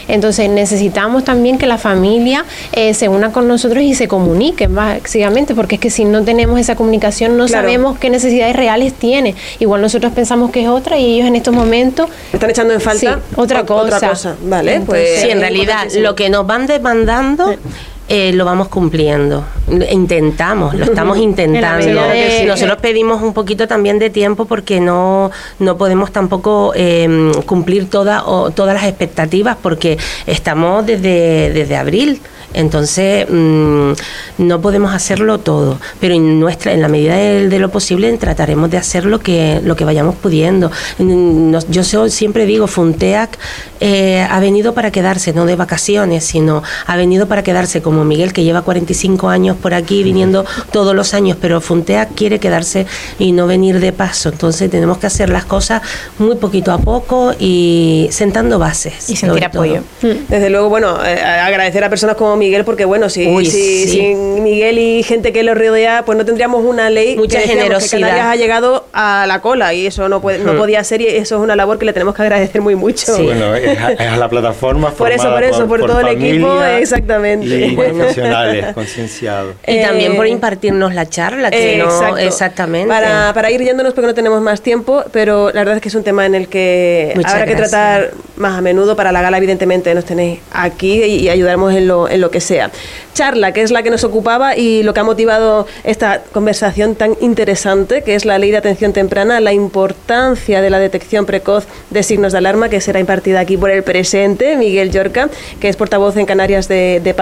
Entonces 0.07 0.49
necesitamos 0.49 1.23
también 1.23 1.57
que 1.57 1.67
la 1.67 1.77
familia 1.77 2.45
eh, 2.71 2.93
se 2.93 3.09
una 3.09 3.31
con 3.31 3.47
nosotros 3.47 3.83
y 3.83 3.95
se 3.95 4.07
comunique 4.07 4.67
básicamente, 4.67 5.55
porque 5.55 5.75
es 5.75 5.81
que 5.81 5.89
si 5.89 6.05
no 6.05 6.23
tenemos 6.23 6.59
esa 6.59 6.75
comunicación 6.75 7.37
no 7.37 7.47
sabemos 7.47 7.97
qué 7.97 8.09
necesidades 8.09 8.55
reales 8.55 8.93
tiene. 8.93 9.35
Igual 9.59 9.81
nosotros 9.81 10.13
pensamos 10.13 10.51
que 10.51 10.63
es 10.63 10.67
otra 10.67 10.97
y 10.97 11.15
ellos 11.15 11.27
en 11.27 11.35
estos 11.35 11.53
momentos 11.53 12.09
están 12.31 12.49
echando 12.49 12.73
en 12.73 12.81
falta 12.81 13.19
otra, 13.35 13.65
cosa. 13.65 14.35
Vale, 14.43 14.81
pues 14.81 15.21
sí, 15.21 15.29
en 15.29 15.39
realidad 15.39 15.87
lo 15.97 16.15
que 16.15 16.29
nos 16.29 16.45
van 16.45 16.67
demandando 16.67 17.55
eh, 18.07 18.33
lo 18.33 18.45
vamos 18.45 18.67
cumpliendo. 18.67 19.43
Intentamos, 19.91 20.75
lo 20.75 20.85
estamos 20.85 21.17
intentando. 21.29 22.01
Nosotros 22.45 22.77
pedimos 22.81 23.21
un 23.21 23.33
poquito 23.33 23.67
también 23.67 23.97
de 23.99 24.09
tiempo 24.09 24.45
porque 24.45 24.79
no, 24.79 25.31
no 25.59 25.77
podemos 25.77 26.11
tampoco 26.11 26.73
em, 26.75 27.33
cumplir 27.45 27.89
toda, 27.89 28.25
o, 28.25 28.51
todas 28.51 28.75
las 28.75 28.83
expectativas 28.85 29.57
porque 29.61 29.97
estamos 30.27 30.85
desde, 30.85 31.51
desde 31.51 31.75
abril. 31.75 32.21
Entonces, 32.55 33.27
mm, 33.29 33.91
no 34.37 34.61
podemos 34.61 34.93
hacerlo 34.93 35.39
todo, 35.39 35.79
pero 35.99 36.15
en, 36.15 36.39
nuestra, 36.39 36.73
en 36.73 36.81
la 36.81 36.87
medida 36.87 37.15
de, 37.15 37.59
lo 37.59 37.69
posible 37.69 38.11
trataremos 38.17 38.69
de 38.69 38.77
hacer 38.77 39.05
lo 39.05 39.19
que, 39.19 39.61
lo 39.63 39.75
que 39.75 39.85
vayamos 39.85 40.15
pudiendo. 40.15 40.71
yo 41.69 41.83
siempre 42.09 42.45
digo, 42.45 42.67
Funteac 42.67 43.37
eh, 43.79 44.25
ha 44.29 44.39
venido 44.39 44.73
para 44.73 44.91
quedarse, 44.91 45.33
no 45.33 45.45
de 45.45 45.55
vacaciones, 45.55 46.25
sino 46.25 46.63
ha 46.85 46.95
venido 46.95 47.27
para 47.27 47.43
quedarse 47.43 47.81
como 47.81 48.03
Miguel, 48.03 48.33
que 48.33 48.43
lleva 48.43 48.61
45 48.61 49.29
años 49.29 49.57
por 49.57 49.73
aquí, 49.73 50.03
viniendo 50.03 50.45
todos 50.71 50.95
los 50.95 51.13
años, 51.13 51.37
pero 51.39 51.61
Funteac 51.61 52.13
quiere 52.15 52.39
quedarse 52.39 52.85
y 53.19 53.31
no 53.31 53.47
venir 53.47 53.79
de 53.79 53.91
paso. 53.91 54.29
Entonces, 54.29 54.69
tenemos 54.69 54.97
que 54.97 55.07
hacer 55.07 55.29
las 55.29 55.45
cosas 55.45 55.81
muy 56.19 56.35
poquito 56.35 56.71
a 56.71 56.77
poco 56.77 57.33
y 57.39 58.07
sentando 58.11 58.59
bases. 58.59 59.09
Y 59.09 59.15
sentir 59.15 59.45
apoyo. 59.45 59.83
Desde 60.01 60.49
luego, 60.49 60.69
bueno, 60.69 61.03
eh, 61.05 61.21
agradecer 61.21 61.83
a 61.83 61.89
personas 61.89 62.15
como 62.15 62.35
Miguel 62.35 62.44
Miguel, 62.45 62.63
porque 62.63 62.85
bueno, 62.85 63.09
si, 63.09 63.25
sin 63.45 64.43
Miguel 64.43 64.77
y 64.77 65.03
gente 65.03 65.33
que 65.33 65.41
lo 65.43 65.55
rodea, 65.55 66.03
pues 66.05 66.17
no 66.17 66.25
tendríamos 66.25 66.63
una 66.63 66.89
ley 66.89 67.15
Mucha 67.15 67.39
que 67.39 67.47
generosidad. 67.47 67.97
que 67.97 68.01
Canarias 68.03 68.27
ha 68.27 68.35
llegado 68.35 68.85
a 68.93 69.25
la 69.27 69.41
cola 69.41 69.73
y 69.73 69.87
eso 69.87 70.07
no, 70.09 70.21
puede, 70.21 70.39
no 70.39 70.53
hmm. 70.53 70.57
podía 70.57 70.83
ser 70.83 71.01
y 71.01 71.07
eso 71.07 71.35
es 71.35 71.41
una 71.41 71.55
labor 71.55 71.79
que 71.79 71.85
le 71.85 71.93
tenemos 71.93 72.13
que 72.13 72.21
agradecer 72.21 72.61
muy 72.61 72.75
mucho. 72.75 73.17
Bueno, 73.17 73.55
es 73.55 73.79
a, 73.79 74.17
la 74.17 74.29
plataforma 74.29 74.91
Por 74.91 75.11
eso, 75.11 75.29
por 75.31 75.43
eso, 75.43 75.67
por, 75.67 75.79
todo 75.85 75.99
el 76.01 76.09
equipo, 76.09 76.61
exactamente. 76.63 77.67
Y 77.67 77.75
profesionales, 77.75 78.73
concienciados. 78.73 79.55
Y 79.65 79.81
también 79.81 80.15
por 80.15 80.27
impartirnos 80.27 80.93
la 80.93 81.09
charla, 81.09 81.49
que 81.49 81.77
no, 81.77 82.17
exactamente. 82.17 82.87
Para, 82.87 83.33
para 83.33 83.49
ir 83.49 83.61
yéndonos 83.61 83.93
porque 83.93 84.07
no 84.07 84.13
tenemos 84.13 84.41
más 84.41 84.61
tiempo, 84.61 85.03
pero 85.11 85.47
la 85.47 85.61
verdad 85.61 85.77
es 85.77 85.81
que 85.81 85.89
es 85.89 85.95
un 85.95 86.03
tema 86.03 86.25
en 86.25 86.35
el 86.35 86.47
que 86.47 87.13
habrá 87.25 87.45
que 87.45 87.55
tratar 87.55 88.11
más 88.35 88.57
a 88.57 88.61
menudo. 88.61 88.95
Para 88.95 89.11
la 89.11 89.21
gala, 89.21 89.37
evidentemente, 89.37 89.93
nos 89.95 90.05
tenéis 90.05 90.39
aquí 90.51 91.03
y, 91.03 91.29
ayudaremos 91.29 91.73
en 91.73 91.87
lo, 91.87 92.09
en 92.09 92.21
lo 92.21 92.24
que 92.31 92.41
sea. 92.41 92.71
Charla, 93.13 93.53
que 93.53 93.61
es 93.61 93.71
la 93.71 93.83
que 93.83 93.89
nos 93.89 94.03
ocupaba 94.03 94.57
y 94.57 94.83
lo 94.83 94.93
que 94.93 94.99
ha 94.99 95.03
motivado 95.03 95.67
esta 95.83 96.21
conversación 96.31 96.95
tan 96.95 97.15
interesante, 97.21 98.01
que 98.01 98.15
es 98.15 98.25
la 98.25 98.37
ley 98.37 98.51
de 98.51 98.57
atención 98.57 98.93
temprana, 98.93 99.39
la 99.39 99.53
importancia 99.53 100.61
de 100.61 100.69
la 100.69 100.79
detección 100.79 101.25
precoz 101.25 101.65
de 101.89 102.03
signos 102.03 102.33
de 102.33 102.39
alarma, 102.39 102.69
que 102.69 102.81
será 102.81 102.99
impartida 102.99 103.39
aquí 103.39 103.57
por 103.57 103.69
el 103.69 103.83
presente, 103.83 104.55
Miguel 104.57 104.91
Yorca, 104.91 105.29
que 105.59 105.69
es 105.69 105.75
portavoz 105.75 106.17
en 106.17 106.25
Canarias 106.25 106.67
de, 106.67 107.01
de 107.03 107.15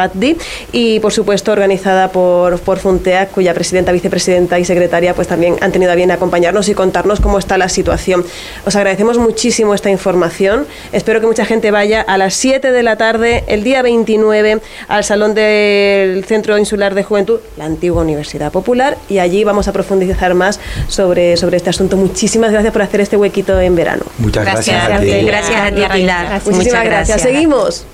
y 0.71 0.99
por 0.99 1.13
supuesto 1.13 1.51
organizada 1.51 2.11
por, 2.11 2.59
por 2.59 2.79
Funtea, 2.79 3.27
cuya 3.27 3.53
presidenta, 3.53 3.91
vicepresidenta 3.91 4.59
y 4.59 4.65
secretaria 4.65 5.13
pues 5.13 5.27
también 5.27 5.55
han 5.61 5.71
tenido 5.71 5.91
a 5.91 5.95
bien 5.95 6.11
acompañarnos 6.11 6.67
y 6.69 6.73
contarnos 6.73 7.19
cómo 7.19 7.39
está 7.39 7.57
la 7.57 7.69
situación. 7.69 8.25
Os 8.65 8.75
agradecemos 8.75 9.17
muchísimo 9.17 9.73
esta 9.73 9.89
información. 9.89 10.65
Espero 10.91 11.21
que 11.21 11.27
mucha 11.27 11.45
gente 11.45 11.71
vaya 11.71 12.01
a 12.01 12.17
las 12.17 12.33
7 12.33 12.71
de 12.71 12.83
la 12.83 12.97
tarde, 12.97 13.43
el 13.47 13.63
día 13.63 13.81
29, 13.81 14.61
al 14.93 15.03
Salón 15.03 15.33
del 15.33 16.23
Centro 16.25 16.55
Insular 16.55 16.93
de 16.93 17.01
Juventud, 17.01 17.39
la 17.57 17.65
antigua 17.65 18.03
Universidad 18.03 18.51
Popular, 18.51 18.95
y 19.09 19.17
allí 19.17 19.43
vamos 19.43 19.67
a 19.67 19.73
profundizar 19.73 20.35
más 20.35 20.59
sobre, 20.87 21.35
sobre 21.35 21.57
este 21.57 21.71
asunto. 21.71 21.97
Muchísimas 21.97 22.51
gracias 22.51 22.71
por 22.71 22.83
hacer 22.83 23.01
este 23.01 23.17
huequito 23.17 23.59
en 23.59 23.75
verano. 23.75 24.03
Muchas 24.19 24.45
gracias. 24.45 24.87
Gracias 24.87 24.99
a 24.99 25.01
ti, 25.01 25.25
gracias 25.25 25.61
a 25.61 26.43
ti 26.43 26.51
Muchísimas 26.51 26.85
gracias. 26.85 27.21
Seguimos. 27.23 27.87